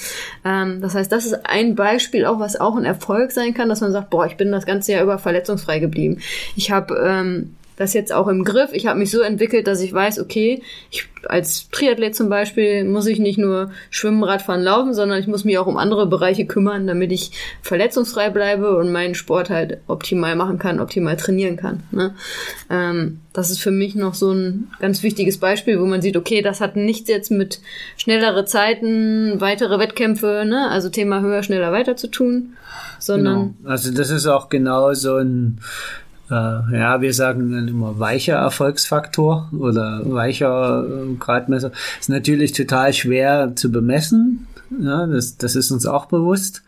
[0.46, 3.82] Ähm, das heißt, das ist ein Beispiel auch, was auch ein Erfolg sein kann, dass
[3.82, 6.20] man sagt, boah, ich bin das ganze Jahr über verletzungsfrei geblieben.
[6.56, 8.72] Ich habe ähm, das jetzt auch im Griff.
[8.74, 13.06] Ich habe mich so entwickelt, dass ich weiß, okay, ich, als Triathlet zum Beispiel muss
[13.06, 16.88] ich nicht nur schwimmen, Radfahren, laufen, sondern ich muss mich auch um andere Bereiche kümmern,
[16.88, 21.84] damit ich verletzungsfrei bleibe und meinen Sport halt optimal machen kann, optimal trainieren kann.
[21.92, 22.16] Ne?
[22.72, 26.42] Ähm, das ist für mich noch so ein ganz wichtiges Beispiel, wo man sieht, okay,
[26.42, 27.60] das hat nichts jetzt mit
[27.96, 30.68] schnellere Zeiten, weitere Wettkämpfe, ne?
[30.72, 32.54] also Thema höher, schneller, weiter zu tun,
[32.98, 33.56] sondern.
[33.60, 33.72] Genau.
[33.72, 35.60] Also das ist auch genau so ein
[36.30, 41.72] ja, wir sagen dann immer weicher Erfolgsfaktor oder weicher äh, Gradmesser.
[42.00, 44.48] Ist natürlich total schwer zu bemessen.
[44.82, 46.64] Ja, das, das ist uns auch bewusst.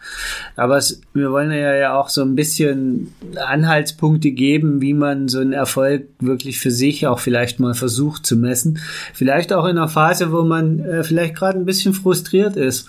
[0.55, 5.39] Aber es, wir wollen ja, ja auch so ein bisschen Anhaltspunkte geben, wie man so
[5.39, 8.79] einen Erfolg wirklich für sich auch vielleicht mal versucht zu messen.
[9.13, 12.87] Vielleicht auch in einer Phase, wo man äh, vielleicht gerade ein bisschen frustriert ist.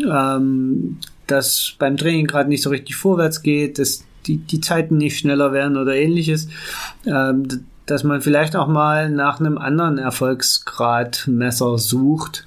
[0.00, 5.18] Ähm, dass beim Training gerade nicht so richtig vorwärts geht, dass die, die Zeiten nicht
[5.18, 6.48] schneller werden oder ähnliches,
[7.06, 7.46] ähm,
[7.86, 12.46] dass man vielleicht auch mal nach einem anderen Erfolgsgradmesser sucht,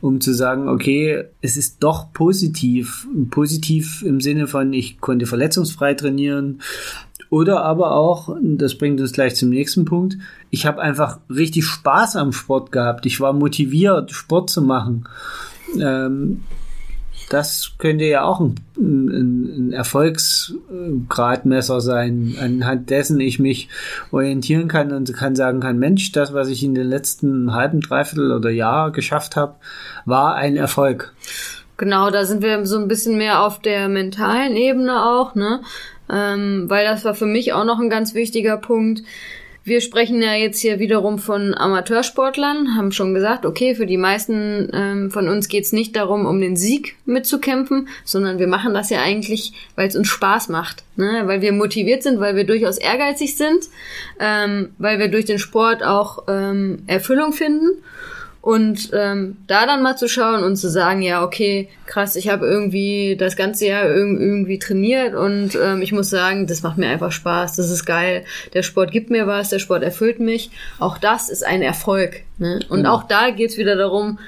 [0.00, 3.06] um zu sagen, okay, es ist doch positiv.
[3.30, 6.60] Positiv im Sinne von, ich konnte verletzungsfrei trainieren.
[7.28, 10.16] Oder aber auch, das bringt uns gleich zum nächsten Punkt,
[10.50, 13.06] ich habe einfach richtig Spaß am Sport gehabt.
[13.06, 15.04] Ich war motiviert, Sport zu machen.
[15.78, 16.42] Ähm,
[17.30, 23.68] das könnte ja auch ein, ein, ein Erfolgsgradmesser sein, anhand dessen ich mich
[24.10, 28.32] orientieren kann und kann sagen kann, Mensch, das, was ich in den letzten halben, dreiviertel
[28.32, 29.54] oder Jahr geschafft habe,
[30.04, 31.14] war ein Erfolg.
[31.76, 35.60] Genau, da sind wir so ein bisschen mehr auf der mentalen Ebene auch, ne?
[36.12, 39.04] Ähm, weil das war für mich auch noch ein ganz wichtiger Punkt
[39.62, 44.70] wir sprechen ja jetzt hier wiederum von Amateursportlern, haben schon gesagt, okay, für die meisten
[44.72, 49.02] ähm, von uns geht's nicht darum, um den Sieg mitzukämpfen, sondern wir machen das ja
[49.02, 51.22] eigentlich, weil es uns Spaß macht, ne?
[51.26, 53.68] weil wir motiviert sind, weil wir durchaus ehrgeizig sind,
[54.18, 57.82] ähm, weil wir durch den Sport auch ähm, Erfüllung finden
[58.42, 62.46] und ähm, da dann mal zu schauen und zu sagen, ja, okay, krass, ich habe
[62.46, 67.12] irgendwie das ganze Jahr irgendwie trainiert und ähm, ich muss sagen, das macht mir einfach
[67.12, 68.24] Spaß, das ist geil.
[68.54, 70.50] Der Sport gibt mir was, der Sport erfüllt mich.
[70.78, 72.22] Auch das ist ein Erfolg.
[72.38, 72.60] Ne?
[72.70, 72.94] Und genau.
[72.94, 74.18] auch da geht's wieder darum,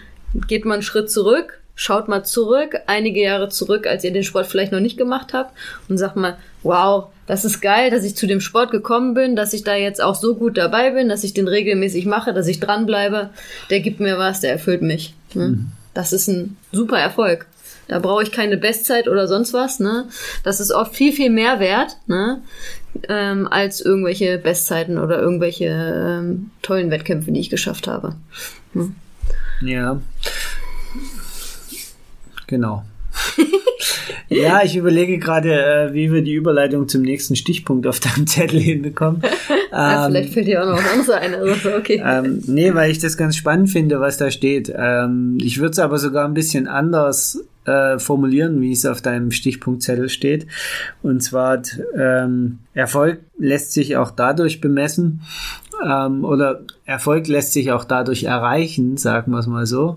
[0.47, 4.47] geht man einen Schritt zurück, schaut mal zurück, einige Jahre zurück, als ihr den Sport
[4.47, 5.53] vielleicht noch nicht gemacht habt
[5.89, 9.53] und sagt mal, wow, das ist geil, dass ich zu dem Sport gekommen bin, dass
[9.53, 12.61] ich da jetzt auch so gut dabei bin, dass ich den regelmäßig mache, dass ich
[12.61, 13.31] dranbleibe.
[13.71, 15.15] Der gibt mir was, der erfüllt mich.
[15.35, 15.49] Ne?
[15.49, 15.73] Mhm.
[15.93, 17.47] Das ist ein super Erfolg.
[17.89, 19.81] Da brauche ich keine Bestzeit oder sonst was.
[19.81, 20.07] Ne?
[20.45, 22.43] Das ist oft viel, viel mehr wert ne?
[23.09, 28.15] ähm, als irgendwelche Bestzeiten oder irgendwelche ähm, tollen Wettkämpfe, die ich geschafft habe.
[28.73, 28.95] Hm.
[29.63, 30.01] Ja.
[32.53, 32.85] Genau.
[34.29, 38.61] ja, ich überlege gerade, äh, wie wir die Überleitung zum nächsten Stichpunkt auf deinem Zettel
[38.61, 39.23] hinbekommen.
[39.73, 41.35] ja, ähm, vielleicht fällt dir auch noch was anderes ein.
[41.35, 42.03] Also, okay.
[42.05, 44.71] Ähm, nee, weil ich das ganz spannend finde, was da steht.
[44.77, 49.31] Ähm, ich würde es aber sogar ein bisschen anders äh, formulieren, wie es auf deinem
[49.31, 50.47] Stichpunktzettel steht.
[51.03, 51.63] Und zwar
[51.97, 55.23] ähm, Erfolg lässt sich auch dadurch bemessen
[55.83, 59.97] ähm, oder Erfolg lässt sich auch dadurch erreichen, sagen wir es mal so,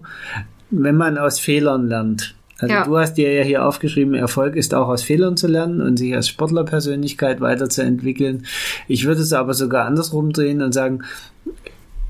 [0.72, 2.36] wenn man aus Fehlern lernt.
[2.60, 2.86] Also ja.
[2.86, 6.15] du hast dir ja hier aufgeschrieben, Erfolg ist auch aus Fehlern zu lernen und sich
[6.15, 8.46] als Sportlerpersönlichkeit weiterzuentwickeln.
[8.88, 11.04] Ich würde es aber sogar andersrum drehen und sagen,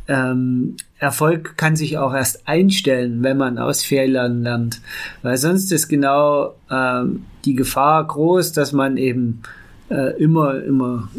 [0.07, 4.81] ähm, Erfolg kann sich auch erst einstellen, wenn man aus Fehlern lernt.
[5.23, 9.41] Weil sonst ist genau ähm, die Gefahr groß, dass man eben
[9.89, 11.09] äh, immer, immer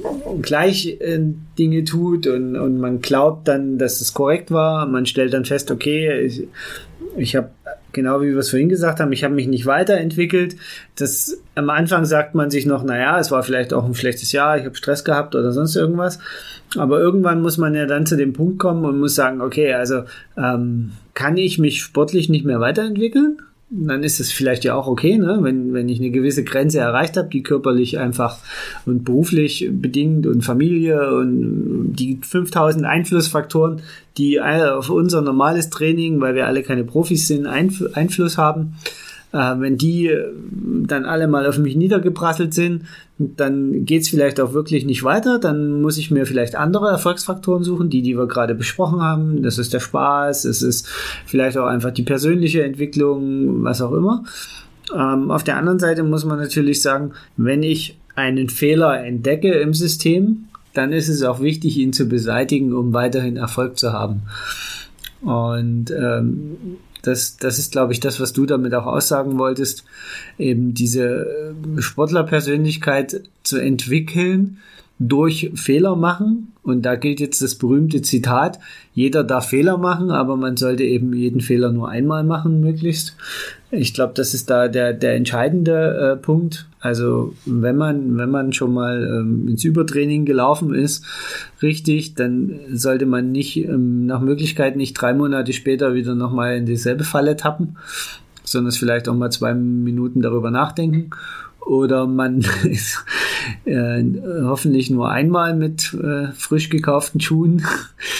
[0.43, 1.21] gleich äh,
[1.59, 4.87] Dinge tut und, und man glaubt dann, dass es korrekt war.
[4.87, 6.49] Man stellt dann fest, okay, ich,
[7.17, 7.51] ich habe
[7.97, 10.57] genau wie wir es vorhin gesagt haben, ich habe mich nicht weiterentwickelt.
[10.97, 14.59] Das am Anfang sagt man sich noch, naja, es war vielleicht auch ein schlechtes Jahr,
[14.59, 16.19] ich habe Stress gehabt oder sonst irgendwas.
[16.77, 20.03] Aber irgendwann muss man ja dann zu dem Punkt kommen und muss sagen, okay, also
[20.37, 23.39] ähm, kann ich mich sportlich nicht mehr weiterentwickeln?
[23.69, 25.39] Dann ist es vielleicht ja auch okay, ne?
[25.41, 28.39] wenn, wenn ich eine gewisse Grenze erreicht habe, die körperlich einfach
[28.85, 33.83] und beruflich bedingt und Familie und die 5000 Einflussfaktoren,
[34.19, 38.75] die auf unser normales Training, weil wir alle keine Profis sind, Einfluss haben.
[39.37, 40.11] Äh, wenn die
[40.87, 42.85] dann alle mal auf mich niedergeprasselt sind,
[43.19, 45.39] dann geht's vielleicht auch wirklich nicht weiter.
[45.39, 49.43] Dann muss ich mir vielleicht andere Erfolgsfaktoren suchen, die, die wir gerade besprochen haben.
[49.43, 50.89] Das ist der Spaß, es ist
[51.27, 54.25] vielleicht auch einfach die persönliche Entwicklung, was auch immer.
[54.95, 59.75] Ähm, auf der anderen Seite muss man natürlich sagen, wenn ich einen Fehler entdecke im
[59.75, 64.23] System, dann ist es auch wichtig, ihn zu beseitigen, um weiterhin Erfolg zu haben.
[65.23, 66.57] Und ähm,
[67.07, 69.85] das, das ist, glaube ich, das, was du damit auch aussagen wolltest,
[70.39, 74.59] eben diese äh, Sportlerpersönlichkeit zu entwickeln,
[74.99, 76.53] durch Fehler machen.
[76.63, 78.59] Und da gilt jetzt das berühmte Zitat,
[78.93, 83.17] jeder darf Fehler machen, aber man sollte eben jeden Fehler nur einmal machen, möglichst.
[83.71, 86.67] Ich glaube, das ist da der, der entscheidende äh, Punkt.
[86.81, 91.05] Also wenn man, wenn man schon mal ähm, ins Übertraining gelaufen ist,
[91.63, 96.67] richtig, dann sollte man nicht ähm, nach Möglichkeit nicht drei Monate später wieder nochmal in
[96.67, 97.77] dieselbe Falle tappen,
[98.45, 101.11] sondern es vielleicht auch mal zwei Minuten darüber nachdenken
[101.67, 103.05] oder man ist
[103.65, 104.03] äh,
[104.45, 107.67] hoffentlich nur einmal mit äh, frisch gekauften Schuhen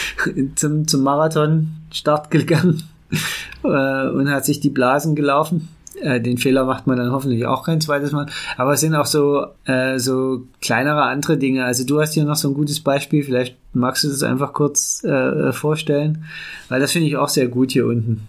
[0.57, 2.83] zum, zum Marathon-Start gegangen
[3.65, 5.69] äh, und hat sich die Blasen gelaufen.
[6.01, 8.27] Äh, den Fehler macht man dann hoffentlich auch kein zweites Mal.
[8.57, 11.65] Aber es sind auch so, äh, so kleinere andere Dinge.
[11.65, 13.23] Also du hast hier noch so ein gutes Beispiel.
[13.23, 16.25] Vielleicht magst du das einfach kurz äh, vorstellen,
[16.69, 18.27] weil das finde ich auch sehr gut hier unten.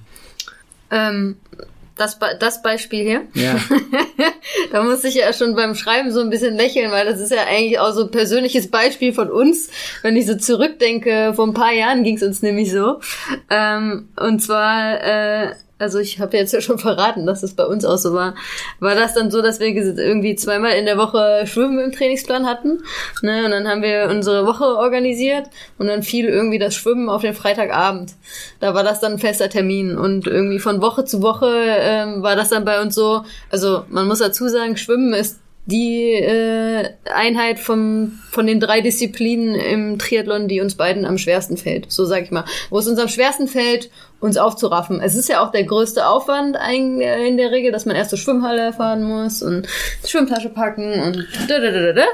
[0.91, 1.35] Ähm,
[1.97, 3.21] das, das Beispiel hier.
[3.33, 3.57] Ja.
[4.71, 7.43] da muss ich ja schon beim Schreiben so ein bisschen lächeln, weil das ist ja
[7.45, 9.69] eigentlich auch so ein persönliches Beispiel von uns.
[10.01, 12.99] Wenn ich so zurückdenke, vor ein paar Jahren ging es uns nämlich so.
[13.49, 17.85] Ähm, und zwar äh, also ich habe jetzt ja schon verraten, dass es bei uns
[17.85, 18.35] auch so war,
[18.79, 22.83] war das dann so, dass wir irgendwie zweimal in der Woche Schwimmen im Trainingsplan hatten.
[23.21, 23.45] Ne?
[23.45, 25.47] Und dann haben wir unsere Woche organisiert
[25.77, 28.13] und dann fiel irgendwie das Schwimmen auf den Freitagabend.
[28.59, 29.97] Da war das dann ein fester Termin.
[29.97, 34.07] Und irgendwie von Woche zu Woche ähm, war das dann bei uns so, also man
[34.07, 36.66] muss dazu sagen, Schwimmen ist die äh,
[37.13, 41.91] Einheit vom, von den drei Disziplinen im Triathlon, die uns beiden am schwersten fällt.
[41.91, 42.45] So sag ich mal.
[42.69, 44.99] Wo es uns am schwersten fällt, uns aufzuraffen.
[44.99, 48.73] Es ist ja auch der größte Aufwand in der Regel, dass man erst zur Schwimmhalle
[48.73, 49.67] fahren muss und
[50.05, 52.05] Schwimmtasche packen und da, da, da, da,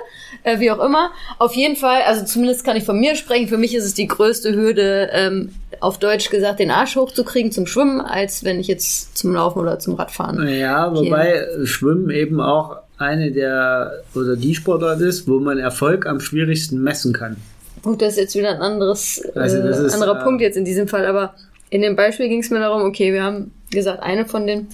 [0.43, 1.11] äh, wie auch immer.
[1.39, 4.07] Auf jeden Fall, also zumindest kann ich von mir sprechen, für mich ist es die
[4.07, 9.17] größte Hürde, ähm, auf Deutsch gesagt, den Arsch hochzukriegen zum Schwimmen, als wenn ich jetzt
[9.17, 10.47] zum Laufen oder zum Radfahren.
[10.47, 11.65] Ja, wobei okay.
[11.65, 17.13] Schwimmen eben auch eine der oder die Sportart ist, wo man Erfolg am schwierigsten messen
[17.13, 17.37] kann.
[17.81, 20.65] Gut, das ist jetzt wieder ein anderes also äh, ist, anderer äh, Punkt jetzt in
[20.65, 21.33] diesem Fall, aber
[21.69, 24.67] in dem Beispiel ging es mir darum, okay, wir haben gesagt, eine von den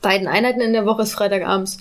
[0.00, 1.78] beiden Einheiten in der Woche ist Freitagabends.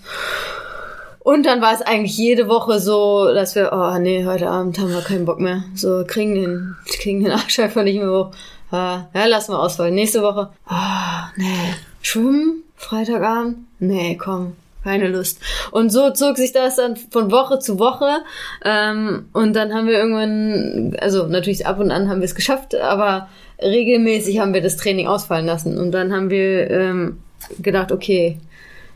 [1.19, 4.91] Und dann war es eigentlich jede Woche so, dass wir, oh nee, heute Abend haben
[4.91, 5.63] wir keinen Bock mehr.
[5.75, 8.31] So, kriegen den, kriegen den Arsch einfach nicht mehr hoch.
[8.71, 9.95] Ah, ja, lassen wir ausfallen.
[9.95, 13.57] Nächste Woche, oh, nee, schwimmen, Freitagabend?
[13.79, 14.53] Nee, komm,
[14.87, 15.39] keine Lust.
[15.71, 18.21] Und so zog sich das dann von Woche zu Woche.
[18.63, 22.75] Ähm, und dann haben wir irgendwann, also natürlich ab und an haben wir es geschafft,
[22.75, 23.29] aber
[23.61, 25.77] regelmäßig haben wir das Training ausfallen lassen.
[25.77, 27.17] Und dann haben wir ähm,
[27.59, 28.39] gedacht, okay,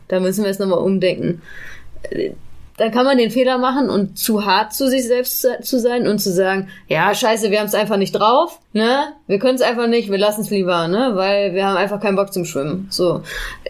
[0.08, 1.42] da müssen wir jetzt nochmal umdenken
[2.76, 6.18] dann kann man den Fehler machen und zu hart zu sich selbst zu sein und
[6.18, 9.12] zu sagen, ja, scheiße, wir haben es einfach nicht drauf, ne?
[9.26, 11.12] Wir können es einfach nicht, wir lassen es lieber, ne?
[11.14, 12.86] Weil wir haben einfach keinen Bock zum Schwimmen.
[12.90, 13.22] So.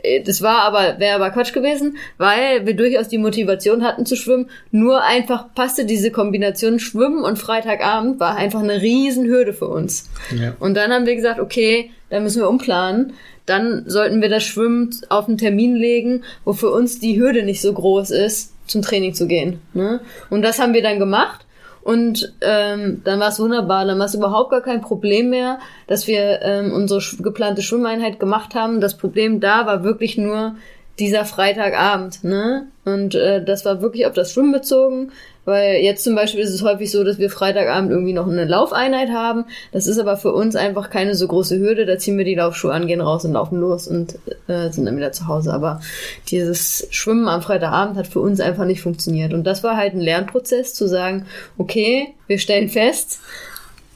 [0.03, 4.17] Äh, das war aber, wäre aber Quatsch gewesen, weil wir durchaus die Motivation hatten zu
[4.17, 4.49] schwimmen.
[4.71, 10.11] Nur einfach passte diese Kombination Schwimmen und Freitagabend war einfach eine Riesenhürde für uns.
[10.37, 10.55] Ja.
[10.61, 14.91] Und dann haben wir gesagt, okay, dann müssen wir umplanen dann sollten wir das Schwimmen
[15.09, 19.15] auf einen Termin legen, wo für uns die Hürde nicht so groß ist, zum Training
[19.15, 19.61] zu gehen.
[19.75, 20.01] Ne?
[20.31, 21.47] Und das haben wir dann gemacht.
[21.83, 23.85] Und ähm, dann war es wunderbar.
[23.85, 25.59] Dann war es überhaupt gar kein Problem mehr,
[25.89, 28.81] dass wir ähm, unsere geplante Schwimmeinheit gemacht haben.
[28.81, 30.55] Das Problem da war wirklich nur
[30.99, 32.23] dieser Freitagabend.
[32.23, 32.69] Ne?
[32.85, 35.11] Und äh, das war wirklich auf das Schwimmen bezogen.
[35.45, 39.11] Weil jetzt zum Beispiel ist es häufig so, dass wir Freitagabend irgendwie noch eine Laufeinheit
[39.11, 39.45] haben.
[39.73, 41.85] Das ist aber für uns einfach keine so große Hürde.
[41.85, 44.97] Da ziehen wir die Laufschuhe an, gehen raus und laufen los und äh, sind dann
[44.97, 45.53] wieder zu Hause.
[45.53, 45.81] Aber
[46.29, 49.33] dieses Schwimmen am Freitagabend hat für uns einfach nicht funktioniert.
[49.33, 51.27] Und das war halt ein Lernprozess zu sagen,
[51.59, 53.21] okay, wir stellen fest,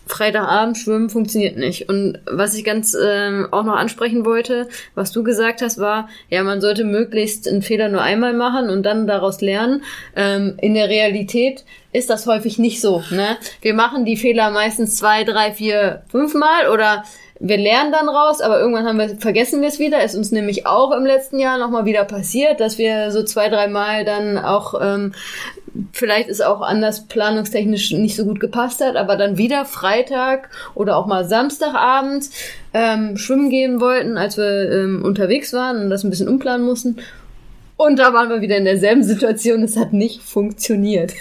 [0.07, 1.89] Freitagabend schwimmen funktioniert nicht.
[1.89, 6.45] Und was ich ganz ähm, auch noch ansprechen wollte, was du gesagt hast, war, ja,
[6.45, 9.83] man sollte möglichst einen Fehler nur einmal machen und dann daraus lernen.
[10.15, 13.03] Ähm, in der Realität ist das häufig nicht so.
[13.11, 13.37] Ne?
[13.63, 17.05] Wir machen die Fehler meistens zwei, drei, vier, fünfmal oder
[17.39, 20.03] wir lernen dann raus, aber irgendwann haben wir, vergessen wir es wieder.
[20.03, 24.05] Ist uns nämlich auch im letzten Jahr nochmal wieder passiert, dass wir so zwei, dreimal
[24.05, 25.13] dann auch ähm,
[25.93, 30.97] vielleicht ist auch anders planungstechnisch nicht so gut gepasst hat, aber dann wieder Freitag oder
[30.97, 32.31] auch mal Samstagabend
[32.73, 36.97] ähm, schwimmen gehen wollten, als wir ähm, unterwegs waren und das ein bisschen umplanen mussten.
[37.77, 41.13] Und da waren wir wieder in derselben Situation, es hat nicht funktioniert.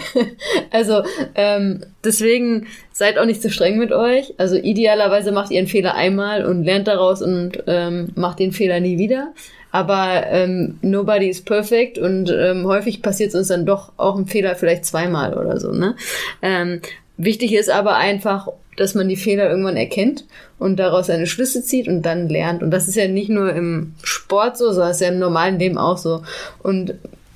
[0.70, 1.02] also
[1.34, 4.34] ähm, deswegen seid auch nicht zu streng mit euch.
[4.38, 8.80] Also idealerweise macht ihr einen Fehler einmal und lernt daraus und ähm, macht den Fehler
[8.80, 9.32] nie wieder
[9.74, 14.26] aber ähm, nobody is perfect und ähm, häufig passiert es uns dann doch auch ein
[14.26, 15.72] Fehler vielleicht zweimal oder so.
[15.72, 15.96] Ne?
[16.42, 16.80] Ähm,
[17.16, 20.24] wichtig ist aber einfach, dass man die Fehler irgendwann erkennt
[20.58, 22.62] und daraus seine Schlüsse zieht und dann lernt.
[22.62, 25.78] Und das ist ja nicht nur im Sport so, sondern ist ja im normalen Leben
[25.78, 26.22] auch so.
[26.62, 26.94] Und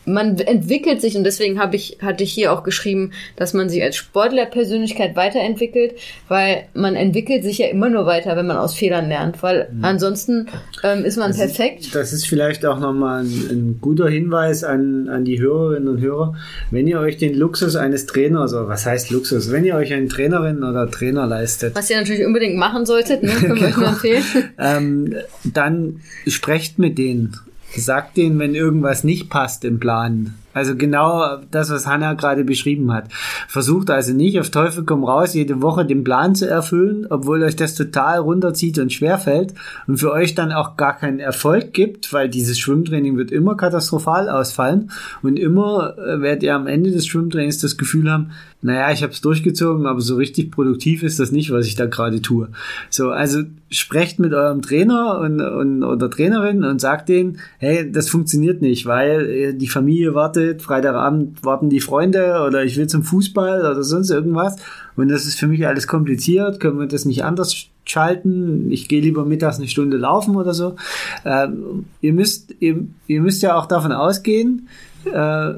[0.08, 3.82] man entwickelt sich und deswegen habe ich hatte ich hier auch geschrieben, dass man sich
[3.82, 5.94] als Sportlerpersönlichkeit weiterentwickelt,
[6.28, 9.84] weil man entwickelt sich ja immer nur weiter, wenn man aus Fehlern lernt, weil mhm.
[9.84, 10.48] ansonsten
[10.82, 11.80] ähm, ist man das perfekt.
[11.80, 16.00] Ist, das ist vielleicht auch nochmal ein, ein guter Hinweis an, an die Hörerinnen und
[16.00, 16.34] Hörer,
[16.70, 20.08] wenn ihr euch den Luxus eines Trainers, oder was heißt Luxus, wenn ihr euch eine
[20.08, 21.74] Trainerin oder Trainer leistet.
[21.74, 23.32] Was ihr natürlich unbedingt machen solltet, ne?
[23.40, 24.24] können wir euch nur empfehlen.
[24.58, 27.36] ähm, dann sprecht mit denen
[27.76, 30.34] Sagt denen, wenn irgendwas nicht passt im Plan.
[30.54, 33.08] Also genau das, was Hanna gerade beschrieben hat.
[33.48, 37.54] Versucht also nicht auf Teufel komm raus, jede Woche den Plan zu erfüllen, obwohl euch
[37.54, 39.54] das total runterzieht und schwerfällt
[39.86, 44.28] und für euch dann auch gar keinen Erfolg gibt, weil dieses Schwimmtraining wird immer katastrophal
[44.28, 44.90] ausfallen
[45.22, 48.30] und immer äh, werdet ihr am Ende des Schwimmtrainings das Gefühl haben,
[48.60, 51.86] naja, ich habe es durchgezogen, aber so richtig produktiv ist das nicht, was ich da
[51.86, 52.48] gerade tue.
[52.90, 58.08] So, also sprecht mit eurem Trainer und, und oder Trainerin und sagt denen, hey, das
[58.08, 63.02] funktioniert nicht, weil äh, die Familie wartet, Freitagabend warten die Freunde oder ich will zum
[63.02, 64.56] Fußball oder sonst irgendwas
[64.96, 69.00] und das ist für mich alles kompliziert, können wir das nicht anders schalten, ich gehe
[69.00, 70.76] lieber mittags eine Stunde laufen oder so.
[71.24, 74.68] Ähm, ihr müsst ihr, ihr müsst ja auch davon ausgehen,
[75.06, 75.54] äh,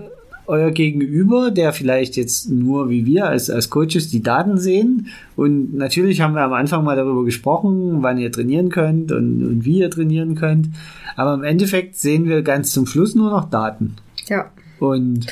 [0.50, 5.06] euer Gegenüber, der vielleicht jetzt nur wie wir als, als Coaches die Daten sehen.
[5.36, 9.64] Und natürlich haben wir am Anfang mal darüber gesprochen, wann ihr trainieren könnt und, und
[9.64, 10.68] wie ihr trainieren könnt.
[11.14, 13.94] Aber im Endeffekt sehen wir ganz zum Schluss nur noch Daten.
[14.26, 14.50] Ja.
[14.80, 15.26] Und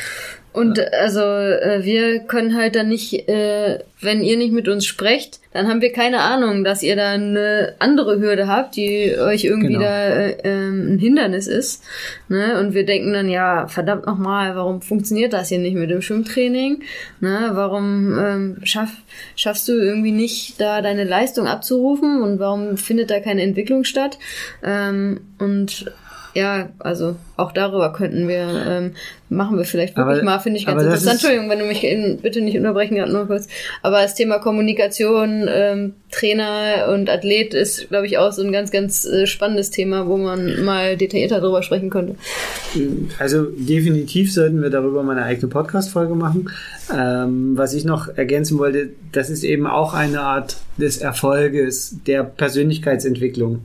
[0.58, 5.38] und also äh, wir können halt dann nicht, äh, wenn ihr nicht mit uns sprecht,
[5.52, 9.74] dann haben wir keine Ahnung, dass ihr da eine andere Hürde habt, die euch irgendwie
[9.74, 9.84] genau.
[9.84, 11.84] da äh, ähm, ein Hindernis ist.
[12.28, 12.58] Ne?
[12.58, 16.82] Und wir denken dann, ja, verdammt nochmal, warum funktioniert das hier nicht mit dem Schwimmtraining?
[17.20, 17.50] Ne?
[17.52, 18.90] Warum ähm, schaff,
[19.36, 24.18] schaffst du irgendwie nicht, da deine Leistung abzurufen und warum findet da keine Entwicklung statt?
[24.64, 25.92] Ähm, und
[26.38, 28.92] ja, also auch darüber könnten wir, ähm,
[29.28, 31.14] machen wir vielleicht wirklich aber, mal, finde ich ganz interessant.
[31.14, 33.48] Entschuldigung, wenn du mich in, bitte nicht unterbrechen, gerade nur kurz.
[33.82, 38.70] Aber das Thema Kommunikation, ähm, Trainer und Athlet ist, glaube ich, auch so ein ganz,
[38.70, 42.14] ganz äh, spannendes Thema, wo man mal detaillierter darüber sprechen könnte.
[43.18, 46.50] Also definitiv sollten wir darüber mal eine eigene Podcast-Folge machen.
[46.96, 52.22] Ähm, was ich noch ergänzen wollte, das ist eben auch eine Art des Erfolges, der
[52.22, 53.64] Persönlichkeitsentwicklung.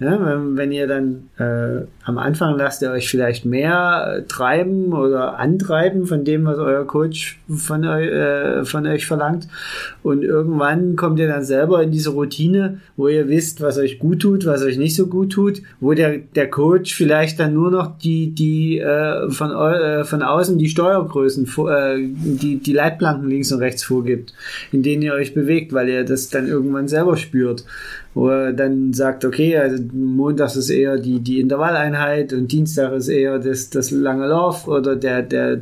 [0.00, 4.94] Ja, wenn, wenn ihr dann äh, am Anfang lasst ihr euch vielleicht mehr äh, treiben
[4.94, 9.46] oder antreiben von dem, was euer Coach von, eu, äh, von euch verlangt.
[10.02, 14.22] Und irgendwann kommt ihr dann selber in diese Routine, wo ihr wisst, was euch gut
[14.22, 17.98] tut, was euch nicht so gut tut, wo der, der Coach vielleicht dann nur noch
[17.98, 23.58] die, die äh, von, äh, von außen die Steuergrößen, äh, die, die Leitplanken links und
[23.58, 24.32] rechts vorgibt,
[24.72, 27.66] in denen ihr euch bewegt, weil ihr das dann irgendwann selber spürt
[28.12, 33.08] wo er dann sagt, okay, also Montags ist eher die, die Intervalleinheit und Dienstag ist
[33.08, 35.60] eher das, das lange Lauf oder der, der,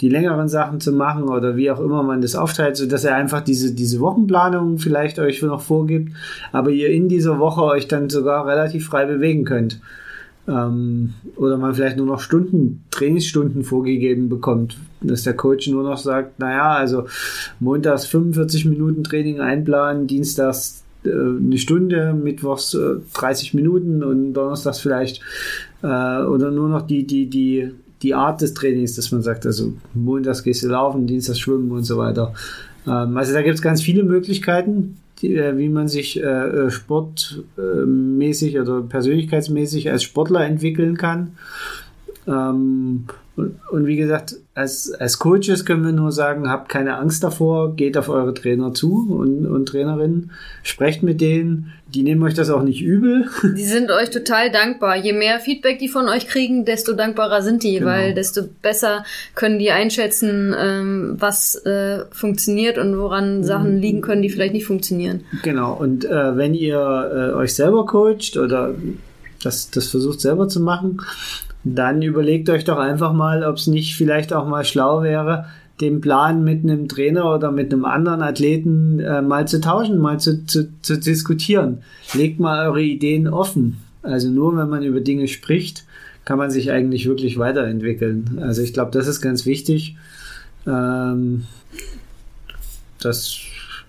[0.00, 3.16] die längeren Sachen zu machen oder wie auch immer man das aufteilt, so dass er
[3.16, 6.12] einfach diese, diese Wochenplanung vielleicht euch noch vorgibt,
[6.52, 9.80] aber ihr in dieser Woche euch dann sogar relativ frei bewegen könnt.
[10.46, 15.98] Ähm, oder man vielleicht nur noch Stunden, Trainingsstunden vorgegeben bekommt, dass der Coach nur noch
[15.98, 17.06] sagt, naja, also
[17.58, 22.76] montags 45 Minuten Training einplanen, dienstags eine Stunde, mittwochs
[23.14, 25.22] 30 äh, Minuten und donnerstags vielleicht
[25.82, 27.70] äh, oder nur noch die, die, die,
[28.02, 31.84] die Art des Trainings, dass man sagt, also montags gehst du laufen, dienstags schwimmen und
[31.84, 32.34] so weiter.
[32.86, 38.58] Ähm, also da gibt es ganz viele Möglichkeiten, die, äh, wie man sich äh, sportmäßig
[38.60, 41.32] oder persönlichkeitsmäßig als Sportler entwickeln kann.
[42.26, 43.06] Ähm,
[43.36, 47.74] und, und, wie gesagt, als, als Coaches können wir nur sagen, habt keine Angst davor,
[47.74, 52.50] geht auf eure Trainer zu und, und Trainerinnen, sprecht mit denen, die nehmen euch das
[52.50, 53.28] auch nicht übel.
[53.56, 54.96] Die sind euch total dankbar.
[54.96, 57.86] Je mehr Feedback die von euch kriegen, desto dankbarer sind die, genau.
[57.86, 59.04] weil desto besser
[59.34, 64.66] können die einschätzen, ähm, was äh, funktioniert und woran Sachen liegen können, die vielleicht nicht
[64.66, 65.24] funktionieren.
[65.42, 68.74] Genau, und äh, wenn ihr äh, euch selber coacht oder
[69.42, 71.00] das, das versucht selber zu machen,
[71.64, 75.46] dann überlegt euch doch einfach mal, ob es nicht vielleicht auch mal schlau wäre,
[75.80, 80.20] den Plan mit einem Trainer oder mit einem anderen Athleten äh, mal zu tauschen, mal
[80.20, 81.78] zu, zu, zu diskutieren.
[82.14, 83.78] Legt mal eure Ideen offen.
[84.02, 85.84] Also nur wenn man über Dinge spricht,
[86.24, 88.40] kann man sich eigentlich wirklich weiterentwickeln.
[88.42, 89.96] Also ich glaube, das ist ganz wichtig.
[90.66, 91.44] Ähm,
[93.00, 93.38] das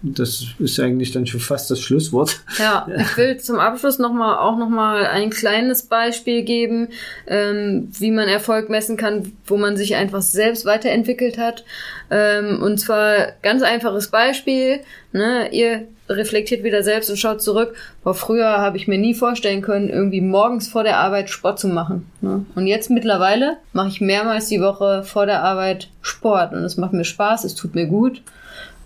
[0.04, 2.41] das ist eigentlich dann schon fast das Schlusswort.
[2.58, 6.88] Ja, ich will zum Abschluss noch mal, auch nochmal ein kleines Beispiel geben,
[7.28, 11.64] ähm, wie man Erfolg messen kann, wo man sich einfach selbst weiterentwickelt hat.
[12.10, 14.80] Ähm, und zwar ganz einfaches Beispiel.
[15.12, 15.49] Ne?
[15.52, 17.76] Ihr reflektiert wieder selbst und schaut zurück.
[18.04, 21.68] Boah, früher habe ich mir nie vorstellen können, irgendwie morgens vor der Arbeit Sport zu
[21.68, 22.10] machen.
[22.22, 22.45] Ne?
[22.56, 26.93] Und jetzt mittlerweile mache ich mehrmals die Woche vor der Arbeit Sport und es macht
[26.93, 28.22] mir Spaß, es tut mir gut.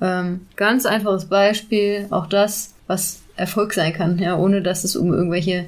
[0.01, 5.13] Ähm, ganz einfaches Beispiel, auch das, was Erfolg sein kann, ja, ohne dass es um
[5.13, 5.65] irgendwelche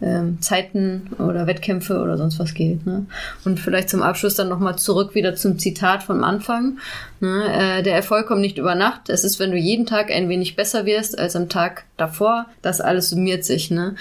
[0.00, 2.86] ähm, Zeiten oder Wettkämpfe oder sonst was geht.
[2.86, 3.06] Ne?
[3.44, 6.78] Und vielleicht zum Abschluss dann nochmal zurück wieder zum Zitat vom Anfang.
[7.20, 7.44] Ne?
[7.52, 9.10] Äh, der Erfolg kommt nicht über Nacht.
[9.10, 12.46] Es ist, wenn du jeden Tag ein wenig besser wirst als am Tag davor.
[12.62, 13.70] Das alles summiert sich.
[13.70, 13.96] Ne?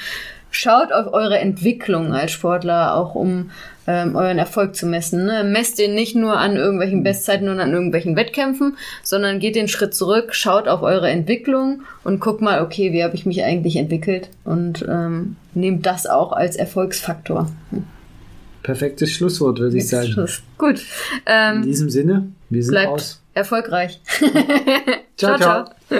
[0.52, 3.52] Schaut auf eure Entwicklung als Sportler, auch um
[3.90, 5.26] ähm, euren Erfolg zu messen.
[5.26, 5.44] Ne?
[5.44, 9.96] Messt den nicht nur an irgendwelchen Bestzeiten und an irgendwelchen Wettkämpfen, sondern geht den Schritt
[9.96, 14.30] zurück, schaut auf eure Entwicklung und guckt mal, okay, wie habe ich mich eigentlich entwickelt
[14.44, 17.52] und ähm, nehmt das auch als Erfolgsfaktor.
[18.62, 20.08] Perfektes Schlusswort, würde ich sagen.
[20.08, 20.44] Schluss.
[20.60, 20.84] Gut.
[21.26, 23.22] Ähm, In diesem Sinne, wir sind bleibt raus.
[23.34, 24.02] Erfolgreich.
[25.18, 25.38] ciao.
[25.38, 25.66] ciao.
[25.88, 26.00] ciao.